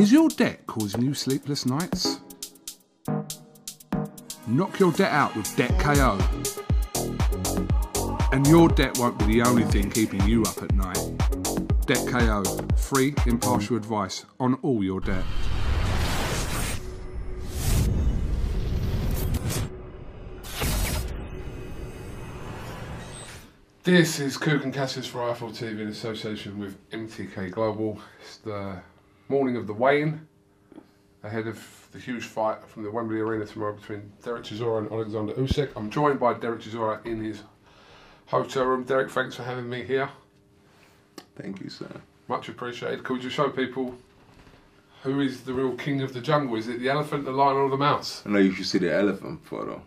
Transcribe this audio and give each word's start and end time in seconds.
Is 0.00 0.10
your 0.10 0.30
debt 0.30 0.66
causing 0.66 1.02
you 1.02 1.12
sleepless 1.12 1.66
nights? 1.66 2.20
Knock 4.46 4.78
your 4.78 4.92
debt 4.92 5.12
out 5.12 5.36
with 5.36 5.54
Debt 5.56 5.78
KO. 5.78 6.18
And 8.32 8.46
your 8.46 8.70
debt 8.70 8.96
won't 8.96 9.18
be 9.18 9.26
the 9.26 9.42
only 9.42 9.64
thing 9.64 9.90
keeping 9.90 10.26
you 10.26 10.42
up 10.44 10.62
at 10.62 10.72
night. 10.72 10.96
Debt 11.84 12.06
KO, 12.08 12.42
free, 12.78 13.14
impartial 13.26 13.76
advice 13.76 14.24
on 14.40 14.54
all 14.62 14.82
your 14.82 15.00
debt. 15.00 15.22
This 23.82 24.18
is 24.18 24.38
Kugan 24.38 24.72
Cassius 24.72 25.06
for 25.06 25.18
IFL 25.18 25.50
TV 25.50 25.80
in 25.80 25.88
association 25.88 26.58
with 26.58 26.90
MTK 26.90 27.50
Global. 27.50 28.00
It's 28.22 28.38
the 28.38 28.80
morning 29.30 29.56
of 29.56 29.68
the 29.68 29.72
weigh-in 29.72 30.26
ahead 31.22 31.46
of 31.46 31.88
the 31.92 32.00
huge 32.00 32.24
fight 32.24 32.58
from 32.66 32.82
the 32.82 32.90
Wembley 32.90 33.20
Arena 33.20 33.46
tomorrow 33.46 33.72
between 33.72 34.12
Dereck 34.24 34.42
Chisora 34.42 34.78
and 34.78 34.90
Alexander 34.90 35.32
Usyk. 35.34 35.70
I'm 35.76 35.88
joined 35.88 36.18
by 36.18 36.34
Dereck 36.34 36.62
Chisora 36.62 37.06
in 37.06 37.22
his 37.22 37.44
hotel 38.26 38.64
room. 38.64 38.82
Derek, 38.82 39.08
thanks 39.08 39.36
for 39.36 39.44
having 39.44 39.68
me 39.70 39.84
here. 39.84 40.10
Thank 41.36 41.60
you, 41.60 41.70
sir. 41.70 41.88
Much 42.26 42.48
appreciated. 42.48 43.04
Could 43.04 43.22
you 43.22 43.30
show 43.30 43.48
people 43.50 43.94
who 45.04 45.20
is 45.20 45.42
the 45.42 45.54
real 45.54 45.76
king 45.76 46.02
of 46.02 46.12
the 46.12 46.20
jungle? 46.20 46.56
Is 46.56 46.66
it 46.66 46.80
the 46.80 46.88
elephant, 46.88 47.24
the 47.24 47.30
lion, 47.30 47.56
or 47.56 47.70
the 47.70 47.76
mouse? 47.76 48.24
I 48.26 48.30
know 48.30 48.40
you 48.40 48.50
should 48.50 48.66
see 48.66 48.78
the 48.78 48.92
elephant 48.92 49.46
photo. 49.46 49.80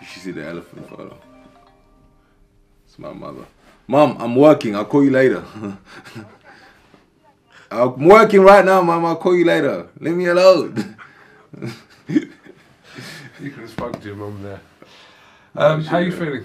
You 0.00 0.06
should 0.06 0.22
see 0.22 0.30
the 0.30 0.46
elephant 0.46 0.88
photo. 0.88 1.14
It's 2.86 2.98
my 2.98 3.12
mother. 3.12 3.44
Mom, 3.86 4.16
I'm 4.18 4.34
working. 4.34 4.74
I'll 4.76 4.86
call 4.86 5.04
you 5.04 5.10
later. 5.10 5.44
I'm 7.70 8.04
working 8.06 8.40
right 8.40 8.64
now, 8.64 8.80
Mom. 8.82 9.04
I'll 9.04 9.16
call 9.16 9.36
you 9.36 9.44
later. 9.44 9.88
Leave 10.00 10.14
me 10.16 10.26
alone. 10.26 10.96
You 13.40 13.50
could 13.52 13.60
have 13.60 13.70
spoken 13.70 14.00
to 14.00 14.06
your 14.08 14.16
mum 14.16 14.42
there. 14.42 14.60
Um, 15.54 15.84
how 15.84 15.98
are 15.98 16.02
you 16.02 16.10
feeling? 16.10 16.44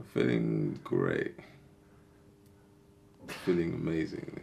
I'm 0.00 0.04
feeling 0.12 0.80
great. 0.82 1.36
Feeling 3.44 3.74
amazing. 3.74 4.40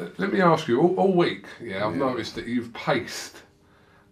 Uh, 0.00 0.06
Let 0.18 0.32
me 0.32 0.40
ask 0.40 0.66
you, 0.66 0.80
all, 0.80 0.96
all 0.96 1.12
week, 1.14 1.44
yeah, 1.60 1.86
I've 1.86 1.92
Yeah. 1.92 1.98
noticed 1.98 2.34
that 2.34 2.48
you've 2.48 2.72
paced 2.72 3.42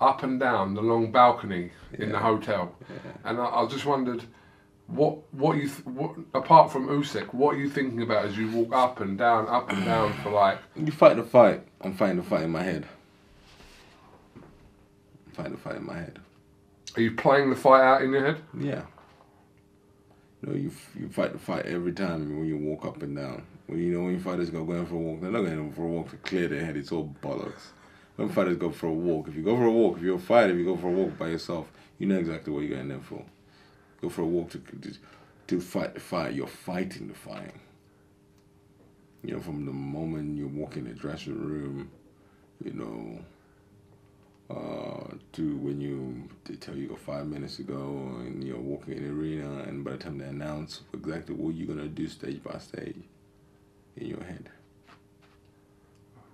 up 0.01 0.23
and 0.23 0.39
down 0.39 0.75
the 0.75 0.81
long 0.81 1.11
balcony 1.11 1.73
in 1.95 2.11
the 2.11 2.15
Yeah. 2.15 2.21
hotel, 2.23 2.73
and 3.25 3.39
I, 3.41 3.47
I 3.47 3.67
just 3.67 3.85
wondered, 3.85 4.23
what, 4.91 5.33
what 5.33 5.57
you, 5.57 5.69
th- 5.69 5.87
what, 5.87 6.17
apart 6.35 6.73
from 6.73 6.89
Usyk, 6.89 7.33
what 7.33 7.55
are 7.55 7.59
you 7.59 7.71
thinking 7.71 8.03
about 8.03 8.27
as 8.27 8.37
you 8.37 8.51
walk 8.51 8.75
up 8.75 9.01
and 9.01 9.17
down, 9.17 9.49
up 9.49 9.71
and 9.71 9.85
down 9.85 10.13
for 10.23 10.31
like? 10.31 10.59
You 10.77 10.93
fight 10.93 11.17
the 11.17 11.23
fight. 11.23 11.63
I'm 11.81 11.95
fighting 11.95 12.17
the 12.17 12.23
fight 12.23 12.43
in 12.43 12.51
my 12.51 12.63
head. 12.63 12.87
I'm 14.37 15.33
fighting 15.33 15.53
the 15.53 15.59
fight 15.59 15.77
in 15.77 15.87
my 15.87 15.97
head. 15.97 16.19
Are 16.97 17.03
you 17.03 17.13
playing 17.13 17.51
the 17.51 17.57
fight 17.57 17.83
out 17.83 18.03
in 18.03 18.11
your 18.11 18.27
head? 18.27 18.43
Yeah. 18.59 18.83
You 20.43 20.49
know, 20.49 20.57
you 20.57 20.73
you 20.99 21.09
fight 21.09 21.33
the 21.33 21.39
fight 21.39 21.67
every 21.67 21.93
time 21.93 22.39
when 22.39 22.49
you 22.49 22.57
walk 22.57 22.85
up 22.85 23.03
and 23.03 23.15
down. 23.15 23.43
When 23.67 23.79
you 23.79 23.93
know 23.93 24.05
when 24.05 24.19
fighters 24.19 24.51
go 24.51 24.65
going 24.65 24.87
for 24.87 24.95
a 24.95 24.99
walk, 24.99 25.21
they're 25.21 25.31
not 25.31 25.43
going 25.43 25.73
for 25.73 25.85
a 25.85 25.89
walk 25.89 26.11
to 26.11 26.17
clear 26.17 26.49
their 26.49 26.65
head. 26.65 26.77
It's 26.77 26.91
all 26.91 27.15
bollocks. 27.23 27.69
When 28.17 28.29
fighters 28.29 28.57
go 28.57 28.71
for 28.71 28.87
a 28.87 28.93
walk, 28.93 29.29
if 29.29 29.37
you 29.37 29.43
go 29.43 29.57
for 29.57 29.65
a 29.65 29.71
walk, 29.71 29.99
if 29.99 30.03
you're 30.03 30.17
a 30.17 30.19
fighter, 30.19 30.53
if 30.53 30.59
you 30.59 30.65
go 30.65 30.77
for 30.77 30.89
a 30.89 30.93
walk 30.93 31.17
by 31.19 31.29
yourself, 31.29 31.71
you 31.99 32.07
know 32.07 32.19
exactly 32.19 32.53
what 32.53 32.65
you're 32.65 32.77
going 32.77 32.89
there 32.89 33.01
for. 33.01 33.23
Go 34.01 34.09
for 34.09 34.23
a 34.23 34.27
walk 34.27 34.51
to 34.51 34.61
to, 35.47 35.61
fight 35.61 35.95
the 35.95 36.01
fire. 36.01 36.31
You're 36.31 36.47
fighting 36.47 37.09
the 37.09 37.15
fire. 37.15 37.53
You 39.23 39.35
know, 39.35 39.41
from 39.41 39.67
the 39.67 39.73
moment 39.73 40.37
you 40.37 40.47
walk 40.47 40.77
in 40.77 40.85
the 40.85 40.95
dressing 40.95 41.39
room, 41.39 41.91
you 42.65 42.73
know, 42.73 43.19
uh, 44.55 45.15
to 45.33 45.57
when 45.59 45.81
you 45.81 46.29
they 46.45 46.55
tell 46.55 46.77
you 46.77 46.89
go 46.89 46.97
five 46.97 47.27
minutes 47.27 47.59
ago 47.59 47.75
and 48.21 48.43
you're 48.43 48.59
walking 48.59 48.95
in 48.97 49.05
the 49.05 49.11
arena 49.11 49.63
and 49.63 49.85
by 49.85 49.93
the 49.93 49.99
time 49.99 50.19
they 50.19 50.25
announce 50.25 50.81
exactly 50.93 51.35
what 51.35 51.55
you're 51.55 51.69
gonna 51.69 51.89
do 51.89 52.09
stage 52.09 52.43
by 52.43 52.59
stage 52.59 52.97
in 53.97 54.07
your 54.07 54.23
head. 54.25 54.51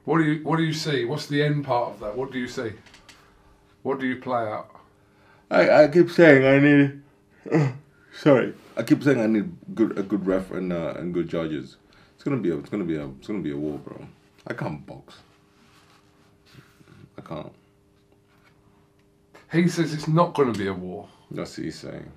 What 0.04 0.18
do 0.18 0.24
you, 0.24 0.44
what 0.44 0.56
do 0.56 0.62
you 0.62 0.72
see? 0.72 1.04
What's 1.04 1.26
the 1.26 1.42
end 1.42 1.64
part 1.64 1.94
of 1.94 2.00
that? 2.00 2.16
What 2.16 2.30
do 2.30 2.38
you 2.38 2.46
see? 2.46 2.72
What 3.82 3.98
do 3.98 4.06
you 4.06 4.16
play 4.16 4.42
out? 4.42 4.70
I, 5.50 5.84
I 5.84 5.88
keep 5.88 6.10
saying 6.10 6.44
I 6.44 6.58
need 6.58 7.02
sorry. 8.18 8.54
I 8.76 8.82
keep 8.82 9.02
saying 9.02 9.20
I 9.20 9.26
need 9.26 9.50
good 9.74 9.98
a 9.98 10.02
good 10.02 10.26
ref 10.26 10.50
and 10.50 10.72
uh, 10.72 10.94
and 10.96 11.14
good 11.14 11.28
judges. 11.28 11.76
It's 12.14 12.24
gonna 12.24 12.36
be 12.36 12.50
a 12.50 12.58
it's 12.58 12.70
gonna 12.70 12.84
be 12.84 12.96
a 12.96 13.06
it's 13.06 13.26
gonna 13.26 13.40
be 13.40 13.52
a 13.52 13.56
war, 13.56 13.78
bro. 13.78 14.06
I 14.46 14.54
can't 14.54 14.86
box. 14.86 15.14
I 17.18 17.22
can't. 17.22 17.52
He 19.52 19.68
says 19.68 19.94
it's 19.94 20.08
not 20.08 20.34
going 20.34 20.52
to 20.52 20.58
be 20.58 20.66
a 20.66 20.74
war. 20.74 21.08
That's 21.30 21.56
what 21.56 21.64
he's 21.64 21.78
saying. 21.78 22.10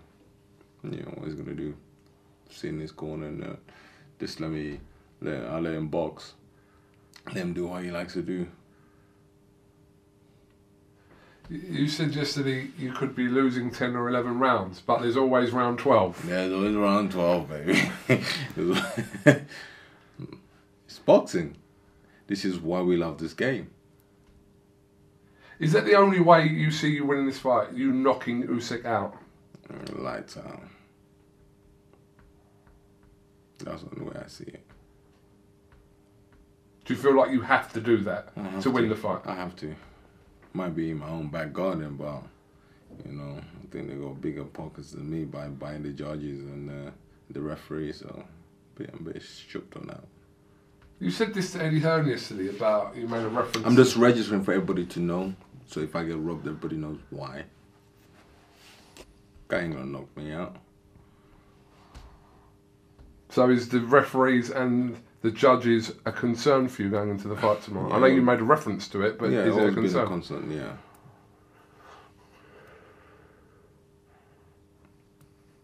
You 0.83 0.89
know 0.91 1.13
what 1.15 1.25
he's 1.25 1.35
gonna 1.35 1.53
do? 1.53 1.75
Sit 2.49 2.71
in 2.71 2.79
his 2.79 2.91
corner 2.91 3.27
and 3.27 3.43
uh, 3.43 3.55
just 4.19 4.39
let 4.39 4.49
me 4.51 4.79
let 5.21 5.45
I 5.45 5.59
let 5.59 5.73
him 5.73 5.87
box. 5.87 6.33
Let 7.27 7.37
him 7.37 7.53
do 7.53 7.67
what 7.67 7.83
he 7.83 7.91
likes 7.91 8.13
to 8.13 8.21
do. 8.21 8.47
You 11.49 11.87
suggested 11.87 12.45
he, 12.45 12.69
you 12.77 12.91
could 12.91 13.15
be 13.15 13.27
losing 13.27 13.71
10 13.71 13.95
or 13.95 14.07
11 14.07 14.37
rounds, 14.37 14.81
but 14.85 15.01
there's 15.01 15.17
always 15.17 15.51
round 15.51 15.79
12. 15.79 16.29
Yeah, 16.29 16.43
it's 16.43 16.53
always 16.53 16.75
around 16.75 17.11
twelve, 17.11 17.49
baby. 17.49 17.81
it's 20.85 20.99
boxing. 21.05 21.55
This 22.27 22.45
is 22.45 22.59
why 22.59 22.81
we 22.81 22.97
love 22.97 23.17
this 23.17 23.33
game. 23.33 23.71
Is 25.57 25.73
that 25.73 25.85
the 25.85 25.95
only 25.95 26.19
way 26.19 26.47
you 26.47 26.69
see 26.69 26.89
you 26.89 27.05
winning 27.05 27.25
this 27.25 27.39
fight? 27.39 27.73
You 27.73 27.91
knocking 27.91 28.43
Usyk 28.43 28.85
out? 28.85 29.17
Lights 29.93 30.37
out. 30.37 30.61
That's 33.57 33.81
the 33.81 33.89
only 33.99 34.11
way 34.11 34.21
I 34.23 34.27
see 34.27 34.45
it. 34.45 34.63
Do 36.85 36.93
you 36.93 36.99
feel 36.99 37.15
like 37.15 37.31
you 37.31 37.41
have 37.41 37.73
to 37.73 37.81
do 37.81 37.97
that 37.97 38.31
to 38.61 38.69
win 38.69 38.87
the 38.87 38.95
fight? 38.95 39.21
I 39.25 39.35
have 39.35 39.55
to. 39.57 39.75
Might 40.53 40.75
be 40.75 40.91
in 40.91 40.99
my 40.99 41.07
own 41.07 41.27
back 41.27 41.53
garden, 41.53 41.95
but 41.95 42.23
you 43.05 43.13
know, 43.13 43.37
I 43.37 43.67
think 43.71 43.89
they 43.89 43.95
got 43.95 44.19
bigger 44.19 44.43
pockets 44.43 44.91
than 44.91 45.09
me 45.09 45.25
by 45.25 45.47
buying 45.47 45.83
the 45.83 45.89
judges 45.89 46.41
and 46.45 46.69
uh, 46.69 46.91
the 47.29 47.41
referee. 47.41 47.93
So, 47.93 48.23
I'm 48.79 49.07
a 49.07 49.11
bit 49.11 49.21
shook 49.21 49.75
on 49.75 49.87
that. 49.87 50.03
You 50.99 51.11
said 51.11 51.33
this 51.33 51.53
to 51.53 51.63
Eddie 51.63 51.79
Hearn 51.79 52.07
yesterday 52.07 52.49
about 52.49 52.95
you 52.95 53.07
made 53.07 53.23
a 53.23 53.29
reference. 53.29 53.65
I'm 53.65 53.75
just 53.75 53.95
registering 53.95 54.43
for 54.43 54.53
everybody 54.53 54.85
to 54.85 54.99
know. 54.99 55.33
So 55.67 55.81
if 55.81 55.95
I 55.95 56.03
get 56.03 56.17
robbed, 56.17 56.47
everybody 56.47 56.75
knows 56.75 56.99
why. 57.09 57.43
Guy 59.47 59.61
ain't 59.61 59.73
gonna 59.73 59.85
knock 59.85 60.15
me 60.17 60.31
out. 60.31 60.57
So 63.29 63.49
is 63.49 63.69
the 63.69 63.79
referees 63.79 64.49
and 64.49 64.97
the 65.21 65.31
judges 65.31 65.91
a 66.05 66.11
concern 66.11 66.67
for 66.67 66.81
you 66.83 66.89
going 66.89 67.09
into 67.09 67.27
the 67.27 67.35
fight 67.35 67.61
tomorrow? 67.61 67.91
I 67.91 67.99
know 67.99 68.05
you 68.05 68.21
made 68.21 68.39
a 68.39 68.43
reference 68.43 68.87
to 68.89 69.01
it, 69.01 69.17
but 69.19 69.31
yeah, 69.31 69.39
is 69.41 69.55
it 69.55 69.59
a 69.59 69.61
always 69.61 69.75
been 69.75 69.83
concern? 69.83 70.03
a 70.05 70.07
concern. 70.07 70.51
Yeah. 70.51 70.73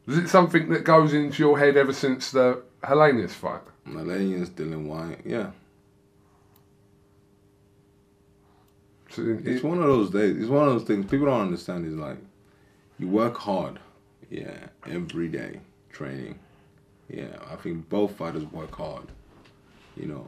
is 0.07 0.17
it 0.17 0.27
something 0.29 0.69
that 0.69 0.83
goes 0.83 1.13
into 1.13 1.41
your 1.41 1.57
head 1.57 1.75
ever 1.77 1.93
since 1.93 2.31
the 2.31 2.61
Helenius 2.83 3.31
fight? 3.31 3.61
Malenians, 3.87 4.49
Dillian 4.49 4.85
Whyte. 4.85 5.21
Yeah. 5.25 5.51
So 9.09 9.21
it- 9.23 9.47
It's 9.47 9.63
one 9.63 9.79
of 9.79 9.85
those 9.85 10.11
days. 10.11 10.37
It's 10.37 10.49
one 10.49 10.67
of 10.67 10.73
those 10.73 10.83
things 10.83 11.09
people 11.09 11.25
don't 11.27 11.41
understand. 11.41 11.85
Is 11.87 11.95
like, 11.95 12.17
you 12.99 13.07
work 13.07 13.35
hard, 13.37 13.79
yeah, 14.29 14.67
every 14.85 15.27
day 15.27 15.61
training. 15.91 16.37
Yeah, 17.09 17.37
I 17.49 17.55
think 17.55 17.87
both 17.89 18.15
fighters 18.15 18.43
work 18.51 18.75
hard. 18.75 19.05
You 19.95 20.07
know, 20.07 20.27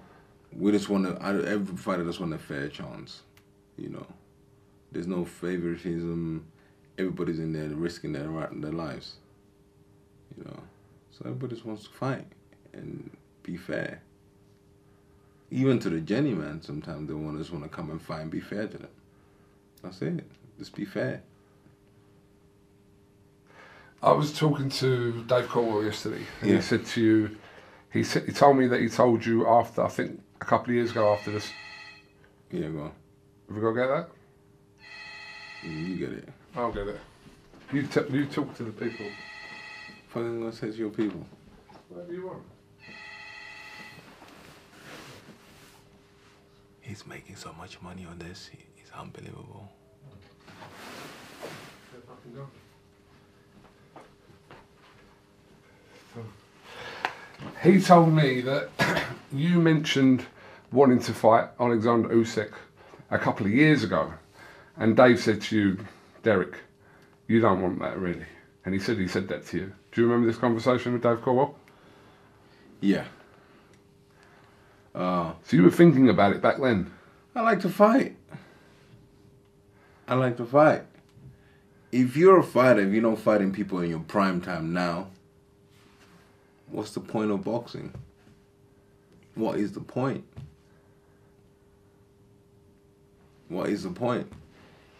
we 0.55 0.71
just 0.71 0.89
want 0.89 1.05
to. 1.05 1.23
Every 1.25 1.75
fighter 1.77 2.03
just 2.05 2.19
want 2.19 2.33
a 2.33 2.37
fair 2.37 2.67
chance. 2.69 3.21
You 3.77 3.89
know, 3.89 4.07
there's 4.91 5.07
no 5.07 5.25
favoritism. 5.25 6.45
Everybody's 6.97 7.39
in 7.39 7.53
there 7.53 7.67
risking 7.69 8.13
their 8.13 8.27
their 8.53 8.71
lives. 8.71 9.15
You 10.37 10.45
know, 10.45 10.59
so 11.11 11.21
everybody 11.25 11.55
just 11.55 11.65
wants 11.65 11.83
to 11.83 11.89
fight 11.89 12.25
and 12.73 13.09
be 13.43 13.57
fair. 13.57 14.01
Even 15.49 15.79
to 15.79 15.89
the 15.89 16.01
Jenny 16.01 16.33
man, 16.33 16.61
sometimes 16.61 17.07
they 17.07 17.13
want 17.13 17.37
just 17.37 17.51
want 17.51 17.63
to 17.63 17.69
come 17.69 17.89
and 17.89 18.01
fight 18.01 18.21
and 18.21 18.31
be 18.31 18.39
fair 18.41 18.67
to 18.67 18.77
them. 18.77 18.89
That's 19.81 20.01
it. 20.01 20.25
Just 20.59 20.75
be 20.75 20.85
fair. 20.85 21.21
I 24.01 24.11
was 24.11 24.37
talking 24.37 24.69
to 24.69 25.23
Dave 25.23 25.47
Coldwell 25.49 25.83
yesterday, 25.83 26.23
and 26.41 26.49
Yeah. 26.49 26.55
he 26.57 26.61
said 26.61 26.85
to 26.87 27.01
you, 27.01 27.37
he 27.91 28.03
said 28.03 28.25
he 28.25 28.31
told 28.31 28.57
me 28.57 28.67
that 28.67 28.81
he 28.81 28.89
told 28.89 29.25
you 29.25 29.47
after 29.47 29.83
I 29.83 29.89
think 29.89 30.21
a 30.41 30.45
couple 30.45 30.69
of 30.69 30.75
years 30.75 30.91
ago 30.91 31.13
after 31.13 31.31
this. 31.31 31.51
Yeah, 32.51 32.69
go 32.69 32.79
on. 32.81 32.91
Have 33.47 33.55
we 33.55 33.61
got 33.61 33.69
to 33.69 33.75
get 33.75 33.87
that? 33.87 34.09
You 35.69 35.95
get 35.95 36.11
it. 36.11 36.29
I'll 36.55 36.71
get 36.71 36.87
it. 36.87 36.99
You 37.73 37.83
t- 37.83 38.01
you 38.11 38.25
talk 38.25 38.55
to 38.57 38.63
the 38.63 38.71
people. 38.71 39.07
Fucking 40.09 40.39
gonna 40.39 40.53
say 40.53 40.71
to 40.71 40.77
your 40.77 40.89
people. 40.89 41.25
Whatever 41.89 42.13
you 42.13 42.27
want. 42.27 42.43
he's 46.87 47.05
making 47.05 47.35
so 47.35 47.53
much 47.53 47.81
money 47.81 48.05
on 48.09 48.17
this. 48.17 48.49
He's 48.75 48.91
unbelievable. 48.97 49.69
He 57.63 57.81
told 57.81 58.13
me 58.13 58.41
that 58.41 58.69
you 59.31 59.59
mentioned 59.59 60.25
wanting 60.71 60.99
to 60.99 61.13
fight 61.13 61.49
Alexander 61.59 62.09
Usyk 62.09 62.53
a 63.09 63.17
couple 63.17 63.45
of 63.45 63.51
years 63.51 63.83
ago, 63.83 64.13
and 64.75 64.95
Dave 64.95 65.19
said 65.19 65.41
to 65.43 65.55
you, 65.57 65.77
Derek, 66.23 66.55
you 67.27 67.39
don't 67.39 67.61
want 67.61 67.79
that 67.79 67.97
really. 67.97 68.25
And 68.65 68.73
he 68.73 68.79
said 68.79 68.97
he 68.97 69.07
said 69.07 69.27
that 69.29 69.45
to 69.47 69.57
you. 69.57 69.71
Do 69.91 70.01
you 70.01 70.07
remember 70.07 70.27
this 70.27 70.39
conversation 70.39 70.93
with 70.93 71.03
Dave 71.03 71.21
Coldwell? 71.21 71.55
Yeah. 72.81 73.05
Uh, 74.93 75.31
So 75.43 75.57
you 75.57 75.63
were 75.63 75.71
thinking 75.71 76.09
about 76.09 76.33
it 76.33 76.41
back 76.41 76.59
then. 76.59 76.91
I 77.35 77.41
like 77.41 77.61
to 77.61 77.69
fight. 77.69 78.15
I 80.07 80.15
like 80.15 80.37
to 80.37 80.45
fight. 80.45 80.83
If 81.91 82.17
you're 82.17 82.39
a 82.39 82.43
fighter, 82.43 82.81
if 82.81 82.91
you're 82.93 83.01
not 83.01 83.19
fighting 83.19 83.51
people 83.51 83.79
in 83.79 83.89
your 83.89 83.99
prime 83.99 84.41
time 84.41 84.73
now, 84.73 85.07
what's 86.71 86.91
the 86.91 86.99
point 86.99 87.31
of 87.31 87.43
boxing? 87.43 87.93
What 89.35 89.59
is 89.59 89.71
the 89.71 89.81
point? 89.81 90.25
What 93.49 93.69
is 93.69 93.83
the 93.83 93.91
point? 93.91 94.31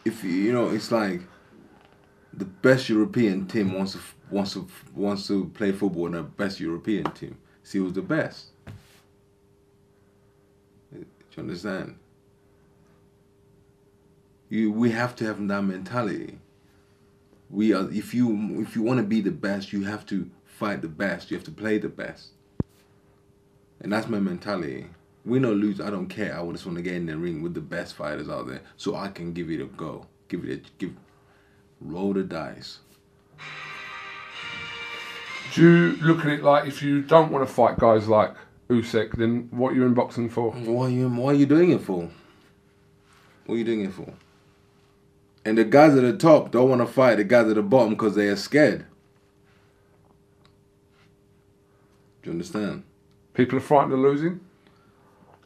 If 0.06 0.24
you, 0.24 0.30
you 0.30 0.54
know, 0.54 0.69
it's 0.69 0.92
like 0.92 1.22
the 2.34 2.46
best 2.46 2.88
European 2.88 3.48
team 3.48 3.74
wants 3.74 3.94
to 3.94 4.00
wants 4.30 4.54
to 4.54 4.68
wants 4.94 5.28
to 5.28 5.46
play 5.50 5.72
football 5.72 6.06
in 6.08 6.14
the 6.14 6.24
best 6.24 6.60
European 6.60 7.12
team. 7.12 7.38
See 7.64 7.80
who's 7.80 7.94
the 7.94 8.02
best. 8.02 8.48
Do 10.92 11.06
you 11.36 11.44
understand? 11.44 11.98
You 14.50 14.72
we 14.72 14.92
have 14.92 15.16
to 15.18 15.25
have 15.25 15.46
that 15.48 15.62
mentality. 15.63 16.40
We 17.50 17.74
are 17.74 17.92
if 17.92 18.13
you 18.13 18.62
if 18.62 18.75
you 18.75 18.84
want 18.84 19.00
to 19.00 19.04
be 19.04 19.20
the 19.20 19.31
best, 19.31 19.74
you 19.74 19.84
have 19.84 20.06
to 20.08 20.30
fight 20.57 20.81
the 20.81 20.88
best. 20.88 21.30
You 21.30 21.38
have 21.38 21.45
to 21.45 21.51
play 21.51 21.77
the 21.77 21.88
best. 21.88 22.30
And 23.80 23.94
that's 23.94 24.07
my 24.07 24.19
mentality. 24.19 24.88
Win 25.24 25.45
or 25.45 25.51
lose, 25.51 25.80
I 25.80 25.89
don't 25.89 26.07
care. 26.07 26.39
I 26.39 26.51
just 26.51 26.65
want 26.65 26.77
to 26.77 26.81
get 26.81 26.95
in 26.95 27.06
the 27.06 27.18
ring 27.18 27.42
with 27.42 27.54
the 27.54 27.62
best 27.62 27.95
fighters 27.95 28.30
out 28.30 28.48
there, 28.48 28.62
so 28.75 28.95
I 28.95 29.09
can 29.09 29.33
give 29.33 29.51
it 29.51 29.62
a 29.62 29.65
go. 29.65 30.07
Give 30.30 30.44
it 30.45 30.51
a 30.51 30.69
give, 30.77 30.94
roll 31.81 32.13
the 32.13 32.24
dice. 32.24 32.80
Do 35.54 35.62
you 35.62 35.98
look 35.98 36.19
at 36.19 36.27
it 36.27 36.44
like 36.44 36.68
if 36.68 36.81
you 36.81 37.01
don't 37.01 37.31
want 37.31 37.48
to 37.48 37.53
fight 37.53 37.77
guys 37.77 38.07
like 38.07 38.33
Usyk, 38.69 39.18
then 39.18 39.50
what 39.51 39.74
are 39.74 39.75
you 39.75 39.86
in 39.86 39.94
boxing 39.94 40.30
for? 40.30 40.51
What 40.51 40.88
are 40.88 40.89
you 40.89 41.10
What 41.10 41.36
are 41.36 41.38
you 41.38 41.45
doing 41.45 41.71
it 41.71 41.81
for? 41.81 42.10
What 43.45 43.56
are 43.56 43.57
you 43.57 43.63
doing 43.63 43.81
it 43.81 43.94
for? 43.94 44.13
And 45.45 45.57
the 45.57 45.63
guys 45.65 45.95
at 45.95 46.01
the 46.01 46.18
top 46.18 46.51
don't 46.51 46.69
want 46.69 46.81
to 46.81 46.88
fight 46.88 47.15
the 47.15 47.24
guys 47.24 47.48
at 47.48 47.56
the 47.56 47.62
bottom 47.62 47.92
because 47.92 48.15
they 48.15 48.27
are 48.27 48.36
scared. 48.36 48.86
Do 52.27 52.31
you 52.31 52.39
understand? 52.39 52.83
People 53.35 53.57
are 53.57 53.62
frightened 53.62 53.94
of 53.94 54.00
losing, 54.00 54.41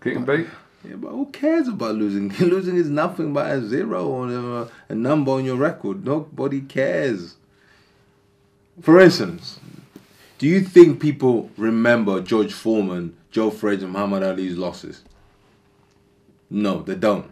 getting 0.04 0.26
beat. 0.26 0.48
Yeah, 0.84 0.96
but 0.96 1.10
who 1.10 1.28
cares 1.28 1.68
about 1.68 1.94
losing? 1.94 2.30
losing 2.40 2.76
is 2.76 2.90
nothing 2.90 3.34
but 3.34 3.52
a 3.52 3.62
zero 3.64 4.08
or 4.08 4.28
a, 4.28 4.62
uh, 4.62 4.68
a 4.90 4.96
number 4.96 5.34
on 5.34 5.46
your 5.46 5.58
record. 5.58 6.04
Nobody 6.04 6.62
cares. 6.62 7.36
For 8.82 9.00
instance, 9.00 9.60
do 10.40 10.48
you 10.48 10.62
think 10.62 11.00
people 11.00 11.52
remember 11.56 12.20
George 12.20 12.52
Foreman, 12.52 13.16
Joe 13.30 13.52
Frazier, 13.52 13.88
Muhammad 13.88 14.24
Ali's 14.24 14.58
losses? 14.58 15.04
No, 16.50 16.82
they 16.82 16.96
don't. 16.96 17.30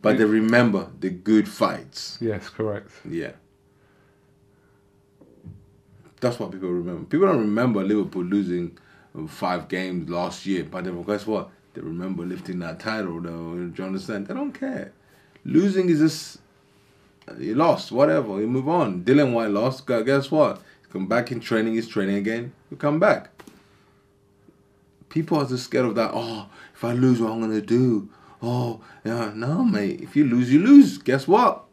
But 0.00 0.18
they 0.18 0.24
remember 0.24 0.86
the 1.00 1.10
good 1.10 1.48
fights. 1.48 2.16
Yes, 2.20 2.48
correct. 2.48 2.92
Yeah. 3.04 3.32
That's 6.24 6.38
what 6.38 6.52
people 6.52 6.70
remember. 6.70 7.04
People 7.04 7.26
don't 7.26 7.40
remember 7.40 7.84
Liverpool 7.84 8.24
losing 8.24 8.78
five 9.28 9.68
games 9.68 10.08
last 10.08 10.46
year, 10.46 10.64
but 10.64 10.84
then 10.84 11.02
guess 11.02 11.26
what? 11.26 11.50
They 11.74 11.82
remember 11.82 12.24
lifting 12.24 12.60
that 12.60 12.80
title, 12.80 13.20
though. 13.20 13.56
Do 13.56 13.74
you 13.76 13.84
understand? 13.84 14.28
They 14.28 14.32
don't 14.32 14.54
care. 14.54 14.92
Losing 15.44 15.90
is 15.90 15.98
just 15.98 16.38
you 17.38 17.54
lost, 17.54 17.92
whatever. 17.92 18.40
You 18.40 18.46
move 18.46 18.70
on. 18.70 19.04
Dillian 19.04 19.34
Whyte 19.34 19.50
lost. 19.50 19.86
Guess 19.86 20.30
what? 20.30 20.62
Come 20.90 21.08
back 21.08 21.30
in 21.30 21.40
training. 21.40 21.74
He's 21.74 21.88
training 21.88 22.16
again. 22.16 22.54
You 22.70 22.78
come 22.78 22.98
back. 22.98 23.28
People 25.10 25.36
are 25.36 25.46
just 25.46 25.64
scared 25.64 25.84
of 25.84 25.94
that. 25.96 26.12
Oh, 26.14 26.46
if 26.74 26.82
I 26.82 26.92
lose, 26.92 27.20
what 27.20 27.32
I'm 27.32 27.40
gonna 27.42 27.60
do? 27.60 28.08
Oh, 28.40 28.80
yeah, 29.04 29.30
no, 29.34 29.62
mate. 29.62 30.00
If 30.00 30.16
you 30.16 30.24
lose, 30.24 30.50
you 30.50 30.60
lose. 30.60 30.96
Guess 30.96 31.28
what? 31.28 31.66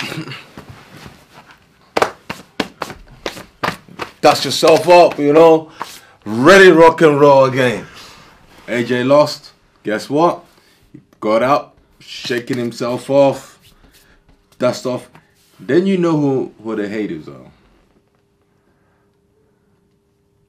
Dust 4.22 4.44
yourself 4.44 4.88
up, 4.88 5.18
you 5.18 5.32
know. 5.32 5.72
Ready 6.24 6.70
rock 6.70 7.02
and 7.02 7.20
roll 7.20 7.46
again. 7.46 7.84
AJ 8.68 9.04
lost. 9.04 9.52
Guess 9.82 10.08
what? 10.08 10.44
He 10.92 11.00
got 11.18 11.42
up, 11.42 11.76
shaking 11.98 12.56
himself 12.56 13.10
off, 13.10 13.58
dust 14.60 14.86
off. 14.86 15.10
Then 15.58 15.86
you 15.86 15.98
know 15.98 16.16
who, 16.16 16.54
who 16.62 16.76
the 16.76 16.88
haters 16.88 17.28
are. 17.28 17.50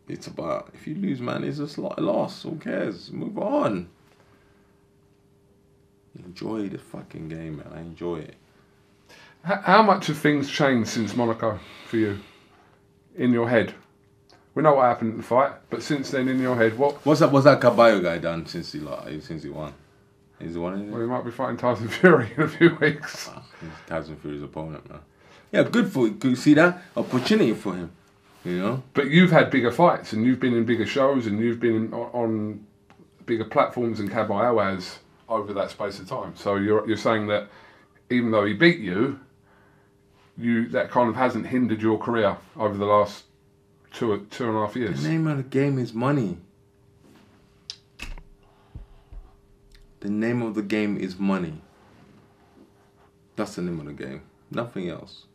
It's 0.08 0.28
about 0.28 0.70
if 0.76 0.86
you 0.86 0.94
lose, 0.94 1.20
man, 1.20 1.44
it's 1.44 1.58
just 1.58 1.80
like 1.80 1.98
a 1.98 2.02
loss. 2.02 2.44
Who 2.44 2.58
cares? 2.58 3.12
Move 3.12 3.40
on. 3.40 3.90
Enjoy 6.24 6.70
the 6.70 6.78
fucking 6.78 7.28
game, 7.28 7.58
man. 7.58 7.72
I 7.74 7.80
enjoy 7.80 8.18
it. 8.18 8.36
How 9.44 9.82
much 9.82 10.08
have 10.08 10.20
things 10.20 10.48
changed 10.48 10.90
since 10.90 11.16
Monaco 11.16 11.60
for 11.88 11.98
you? 11.98 12.20
In 13.16 13.32
your 13.32 13.50
head? 13.50 13.74
We 14.56 14.62
know 14.62 14.76
what 14.76 14.84
happened 14.86 15.12
in 15.12 15.18
the 15.18 15.24
fight, 15.24 15.54
but 15.70 15.82
since 15.82 16.12
then, 16.12 16.28
in 16.28 16.40
your 16.40 16.56
head, 16.56 16.78
what? 16.78 17.04
What's 17.06 17.22
that? 17.22 17.32
What's 17.32 17.46
that 17.46 17.60
Kabayel 17.60 18.04
guy 18.04 18.20
done 18.20 18.46
since 18.46 18.72
he 18.72 18.80
like, 18.80 19.22
since 19.22 19.44
he 19.44 19.50
won? 19.50 19.74
He's 20.40 20.54
the 20.54 20.62
one. 20.62 20.92
Well, 20.92 21.02
you 21.02 21.08
might 21.08 21.24
be 21.24 21.32
fighting 21.32 21.58
Tyson 21.58 21.88
Fury 21.88 22.32
in 22.36 22.44
a 22.44 22.48
few 22.48 22.76
weeks. 22.82 23.30
Ah, 23.32 23.44
he's 23.60 23.70
Tyson 23.88 24.16
Fury's 24.18 24.44
opponent, 24.44 24.88
man. 24.90 25.00
Yeah, 25.52 25.64
good 25.64 25.92
for 25.92 26.10
good. 26.10 26.38
See 26.38 26.54
that 26.56 26.82
opportunity 26.96 27.54
for 27.54 27.76
him. 27.76 27.92
You 28.44 28.60
know. 28.60 28.84
But 28.94 29.10
you've 29.10 29.32
had 29.32 29.50
bigger 29.50 29.72
fights, 29.72 30.14
and 30.14 30.26
you've 30.26 30.40
been 30.40 30.54
in 30.54 30.66
bigger 30.66 30.86
shows, 30.86 31.28
and 31.28 31.40
you've 31.40 31.60
been 31.60 31.94
on, 31.94 32.10
on 32.14 32.68
bigger 33.26 33.46
platforms 33.46 34.00
than 34.00 34.10
Kabayel 34.10 34.64
has 34.64 35.00
over 35.30 35.54
that 35.54 35.72
space 35.72 36.00
of 36.00 36.08
time. 36.08 36.36
So 36.36 36.56
you're 36.56 36.88
you're 36.88 36.98
saying 36.98 37.28
that 37.28 37.48
even 38.10 38.32
though 38.32 38.46
he 38.46 38.54
beat 38.54 38.80
you, 38.80 39.20
you 40.38 40.68
that 40.70 40.90
kind 40.90 41.10
of 41.10 41.16
hasn't 41.16 41.48
hindered 41.48 41.82
your 41.82 41.98
career 41.98 42.38
over 42.58 42.76
the 42.78 42.86
last 42.86 43.26
two 43.94 44.26
two 44.32 44.48
and 44.48 44.58
a 44.58 44.60
half 44.62 44.76
years. 44.76 45.04
The 45.04 45.10
name 45.10 45.28
of 45.28 45.38
the 45.38 45.44
game 45.44 45.78
is 45.78 45.94
money. 45.94 46.38
The 50.00 50.10
name 50.10 50.42
of 50.42 50.56
the 50.56 50.62
game 50.62 50.98
is 50.98 51.18
money. 51.18 51.62
That's 53.36 53.56
the 53.56 53.62
name 53.62 53.80
of 53.80 53.86
the 53.86 53.94
game. 53.94 54.24
Nothing 54.52 54.90
else. 54.90 55.26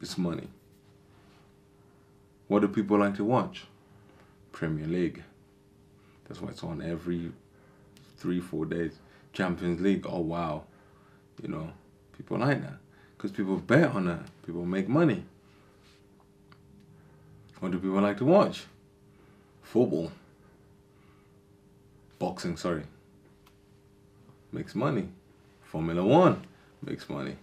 It's 0.00 0.18
money. 0.18 0.48
What 2.48 2.60
do 2.60 2.68
people 2.68 2.98
like 2.98 3.16
to 3.16 3.24
watch? 3.24 3.64
Premier 4.52 4.86
League. 4.86 5.22
That's 6.28 6.40
why 6.40 6.50
it's 6.50 6.62
on 6.62 6.82
every 6.82 7.32
three, 8.18 8.40
four 8.40 8.66
days. 8.66 8.98
Champions 9.32 9.80
League. 9.80 10.06
Oh 10.08 10.20
wow. 10.20 10.64
You 11.40 11.48
know, 11.48 11.70
people 12.22 12.38
like 12.38 12.62
that. 12.62 12.78
Because 13.16 13.32
people 13.32 13.56
bet 13.56 13.90
on 13.90 14.06
that. 14.06 14.22
People 14.44 14.64
make 14.64 14.88
money. 14.88 15.24
What 17.60 17.72
do 17.72 17.78
people 17.78 18.00
like 18.00 18.18
to 18.18 18.24
watch? 18.24 18.64
Football. 19.62 20.10
Boxing, 22.18 22.56
sorry. 22.56 22.82
Makes 24.50 24.74
money. 24.74 25.08
Formula 25.62 26.04
One 26.04 26.44
makes 26.84 27.08
money. 27.08 27.36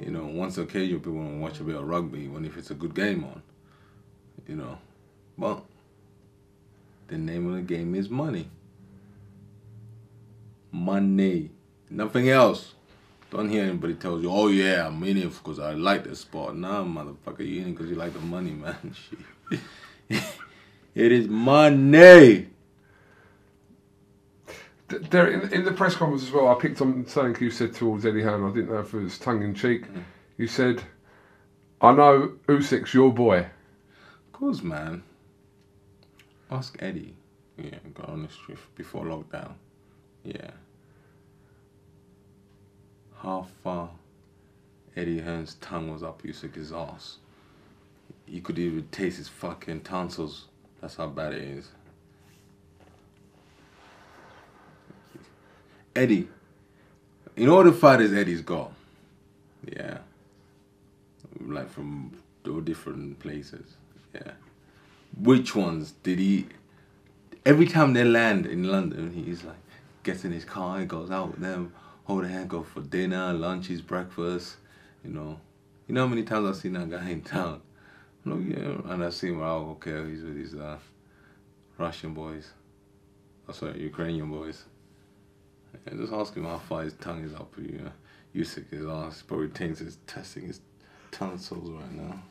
You 0.00 0.10
know, 0.10 0.26
once 0.26 0.58
occasion 0.58 0.98
people 0.98 1.12
want 1.12 1.30
to 1.30 1.38
watch 1.38 1.60
a 1.60 1.64
bit 1.64 1.76
of 1.76 1.86
rugby 1.86 2.26
when 2.28 2.44
if 2.44 2.56
it's 2.56 2.70
a 2.70 2.74
good 2.74 2.94
game 2.94 3.24
on. 3.24 3.42
You 4.46 4.56
know. 4.56 4.78
But 5.36 5.62
the 7.06 7.16
name 7.16 7.48
of 7.48 7.54
the 7.54 7.62
game 7.62 7.94
is 7.94 8.10
money. 8.10 8.50
Money. 10.72 11.50
Nothing 11.88 12.28
else. 12.28 12.74
Don't 13.30 13.50
hear 13.50 13.64
anybody 13.64 13.94
tells 13.94 14.22
you, 14.22 14.30
oh 14.30 14.48
yeah, 14.48 14.86
I'm 14.86 15.02
in 15.04 15.18
it 15.18 15.28
because 15.28 15.58
I 15.58 15.74
like 15.74 16.04
the 16.04 16.16
sport. 16.16 16.56
Nah, 16.56 16.82
motherfucker, 16.82 17.46
you 17.46 17.60
in 17.60 17.68
it 17.68 17.72
because 17.72 17.90
you 17.90 17.96
like 17.96 18.14
the 18.14 18.20
money, 18.20 18.50
man. 18.52 18.94
Shit. 18.94 20.22
it 20.94 21.12
is 21.12 21.28
money. 21.28 22.48
There, 24.88 25.28
in, 25.30 25.52
in 25.52 25.64
the 25.64 25.72
press 25.72 25.94
conference 25.94 26.22
as 26.22 26.30
well, 26.30 26.48
I 26.48 26.54
picked 26.54 26.80
on 26.80 27.06
something 27.06 27.36
you 27.42 27.50
said 27.50 27.74
towards 27.74 28.06
Eddie 28.06 28.22
Hearn. 28.22 28.44
I 28.44 28.54
didn't 28.54 28.70
know 28.70 28.80
if 28.80 28.94
it 28.94 29.02
was 29.02 29.18
tongue 29.18 29.42
in 29.42 29.54
cheek. 29.54 29.86
Mm. 29.86 30.04
You 30.38 30.46
said, 30.46 30.82
"I 31.82 31.92
know 31.92 32.32
Usyk's 32.46 32.94
your 32.94 33.12
boy." 33.12 33.40
Of 33.40 34.32
course, 34.32 34.62
man. 34.62 35.02
Ask 36.50 36.78
Eddie. 36.80 37.14
Yeah, 37.58 37.78
got 37.92 38.08
on 38.08 38.22
the 38.22 38.30
street 38.30 38.58
before 38.76 39.04
lockdown. 39.04 39.52
Yeah. 40.24 40.52
How 43.18 43.46
far 43.62 43.90
Eddie 44.96 45.20
Hearn's 45.20 45.54
tongue 45.54 45.92
was 45.92 46.02
up 46.02 46.22
Usyk's 46.22 46.72
ass. 46.72 47.18
You 48.26 48.40
could 48.40 48.58
even 48.58 48.86
taste 48.90 49.18
his 49.18 49.28
fucking 49.28 49.80
tonsils. 49.80 50.46
That's 50.80 50.96
how 50.96 51.08
bad 51.08 51.32
it 51.32 51.42
is. 51.42 51.70
Eddie. 55.96 56.28
You 57.36 57.46
know 57.46 57.56
what 57.56 57.66
the 57.66 57.72
fighters 57.72 58.12
Eddie's 58.12 58.42
got? 58.42 58.72
Yeah. 59.76 59.98
Like 61.40 61.70
from 61.70 62.12
different 62.64 63.18
places. 63.18 63.76
Yeah. 64.14 64.32
Which 65.20 65.54
ones 65.54 65.94
did 66.02 66.18
he 66.18 66.46
every 67.44 67.66
time 67.66 67.94
they 67.94 68.04
land 68.04 68.46
in 68.46 68.64
London, 68.64 69.12
he's 69.12 69.42
like 69.42 69.56
gets 70.02 70.24
in 70.24 70.32
his 70.32 70.44
car, 70.44 70.80
he 70.80 70.86
goes 70.86 71.10
out 71.10 71.30
with 71.30 71.40
them, 71.40 71.72
hold 72.08 72.24
a 72.24 72.28
hand, 72.28 72.48
go 72.48 72.62
for 72.62 72.80
dinner, 72.80 73.32
lunches, 73.34 73.82
breakfast, 73.82 74.56
you 75.04 75.10
know. 75.10 75.38
You 75.86 75.94
know 75.94 76.00
how 76.02 76.08
many 76.08 76.22
times 76.24 76.48
I've 76.48 76.56
seen 76.56 76.72
that 76.72 76.90
guy 76.90 77.08
in 77.10 77.20
town? 77.20 77.60
No, 78.24 78.36
yeah, 78.38 78.92
and 78.92 79.04
I 79.04 79.10
see 79.10 79.28
him, 79.28 79.40
oh, 79.42 79.76
okay, 79.78 80.10
he's 80.10 80.22
with 80.22 80.34
these 80.34 80.54
uh, 80.54 80.78
Russian 81.76 82.14
boys. 82.14 82.50
Oh, 83.48 83.52
sorry, 83.52 83.80
Ukrainian 83.82 84.30
boys. 84.30 84.64
And 85.86 86.00
just 86.00 86.12
ask 86.12 86.34
him 86.34 86.44
how 86.44 86.58
far 86.58 86.82
his 86.82 86.94
tongue 86.94 87.24
is 87.24 87.34
up. 87.34 87.52
You 87.58 87.78
know, 87.82 87.92
Usyk 88.34 88.70
his 88.70 88.86
ass 88.86 89.22
probably 89.22 89.48
thinks 89.48 89.80
he's 89.80 89.98
testing 90.06 90.46
his 90.46 90.60
tonsils 91.10 91.70
right 91.70 91.92
now. 91.92 92.22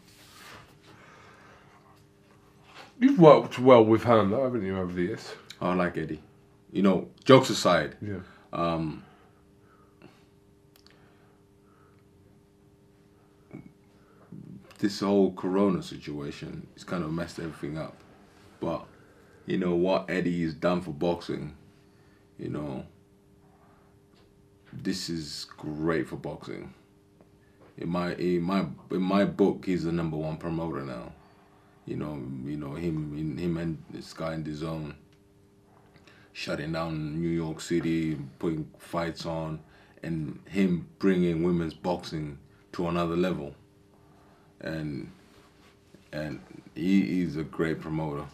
You've 2.99 3.19
worked 3.19 3.59
well 3.59 3.85
with 3.85 4.03
though, 4.03 4.43
haven't 4.43 4.65
you, 4.65 4.75
over 4.77 4.91
the 4.91 5.03
years? 5.03 5.33
I 5.61 5.73
like 5.75 5.97
Eddie. 5.97 6.21
You 6.71 6.81
know, 6.81 7.09
jokes 7.23 7.49
aside, 7.51 7.95
Yeah. 8.01 8.19
um, 8.51 9.03
this 14.77 14.99
whole 14.99 15.31
Corona 15.33 15.81
situation 15.81 16.67
has 16.73 16.83
kind 16.83 17.03
of 17.03 17.11
messed 17.11 17.39
everything 17.39 17.77
up. 17.77 17.95
But 18.59 18.85
you 19.45 19.57
know 19.57 19.75
what 19.75 20.09
Eddie 20.09 20.43
has 20.43 20.53
done 20.53 20.81
for 20.81 20.91
boxing, 20.91 21.55
you 22.37 22.49
know, 22.49 22.85
this 24.73 25.09
is 25.09 25.45
great 25.57 26.07
for 26.07 26.17
boxing. 26.17 26.73
In 27.77 27.89
my 27.89 28.13
in 28.15 28.41
my 28.41 28.65
in 28.91 29.01
my 29.01 29.25
book, 29.25 29.65
he's 29.65 29.83
the 29.83 29.91
number 29.91 30.17
one 30.17 30.37
promoter 30.37 30.81
now. 30.81 31.11
You 31.85 31.95
know, 31.95 32.21
you 32.43 32.57
know 32.57 32.73
him, 32.73 33.37
him 33.37 33.57
and 33.57 33.81
this 33.89 34.11
guy 34.11 34.33
in 34.33 34.43
the 34.43 34.53
zone, 34.53 34.95
shutting 36.33 36.73
down 36.73 37.21
New 37.21 37.29
York 37.29 37.61
City, 37.61 38.17
putting 38.39 38.69
fights 38.77 39.25
on, 39.25 39.61
and 40.03 40.39
him 40.49 40.89
bringing 40.99 41.43
women's 41.43 41.73
boxing 41.73 42.39
to 42.73 42.87
another 42.87 43.15
level. 43.15 43.55
And 44.61 45.11
and 46.11 46.41
he, 46.75 47.01
he's 47.01 47.37
a 47.37 47.43
great 47.43 47.81
promoter. 47.81 48.25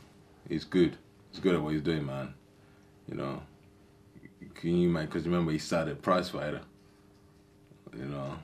He's 0.47 0.63
good. 0.63 0.97
He's 1.31 1.39
good 1.39 1.55
at 1.55 1.61
what 1.61 1.73
he's 1.73 1.81
doing, 1.81 2.05
man. 2.05 2.33
You 3.09 3.15
know. 3.15 3.41
Can 4.55 4.77
you 4.77 4.89
imagine? 4.89 5.09
Because 5.09 5.25
remember, 5.25 5.51
he 5.51 5.57
started 5.57 6.01
Prize 6.01 6.29
Fighter. 6.29 6.61
You 7.97 8.05
know. 8.05 8.37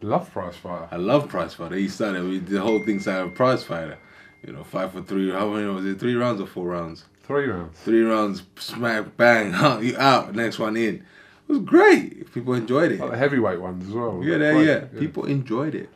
Love 0.00 0.30
Prize 0.32 0.56
Fighter. 0.56 0.88
I 0.90 0.96
love 0.96 1.28
Prize 1.28 1.54
Fighter. 1.54 1.76
He 1.76 1.88
started 1.88 2.46
the 2.46 2.60
whole 2.60 2.82
thing 2.82 3.00
started 3.00 3.26
with 3.26 3.36
Prize 3.36 3.62
Fighter. 3.62 3.98
You 4.46 4.52
know, 4.52 4.64
five 4.64 4.92
for 4.92 5.02
three. 5.02 5.30
How 5.30 5.48
many 5.48 5.66
was 5.66 5.86
it? 5.86 6.00
Three 6.00 6.16
rounds 6.16 6.40
or 6.40 6.46
four 6.46 6.66
rounds? 6.66 7.04
Three 7.22 7.46
rounds. 7.46 7.78
Three 7.78 8.02
rounds, 8.02 8.42
smack, 8.56 9.16
bang, 9.16 9.52
you 9.84 9.96
out. 9.96 10.34
Next 10.34 10.58
one 10.58 10.76
in. 10.76 10.96
It 10.96 11.52
was 11.52 11.60
great. 11.60 12.32
People 12.34 12.54
enjoyed 12.54 12.92
it. 12.92 13.00
Like 13.00 13.12
the 13.12 13.16
heavyweight 13.16 13.60
ones 13.60 13.88
as 13.88 13.94
well. 13.94 14.20
Yeah, 14.22 14.36
yeah, 14.36 14.58
yeah. 14.60 14.84
People 14.98 15.26
enjoyed 15.26 15.74
it. 15.76 15.88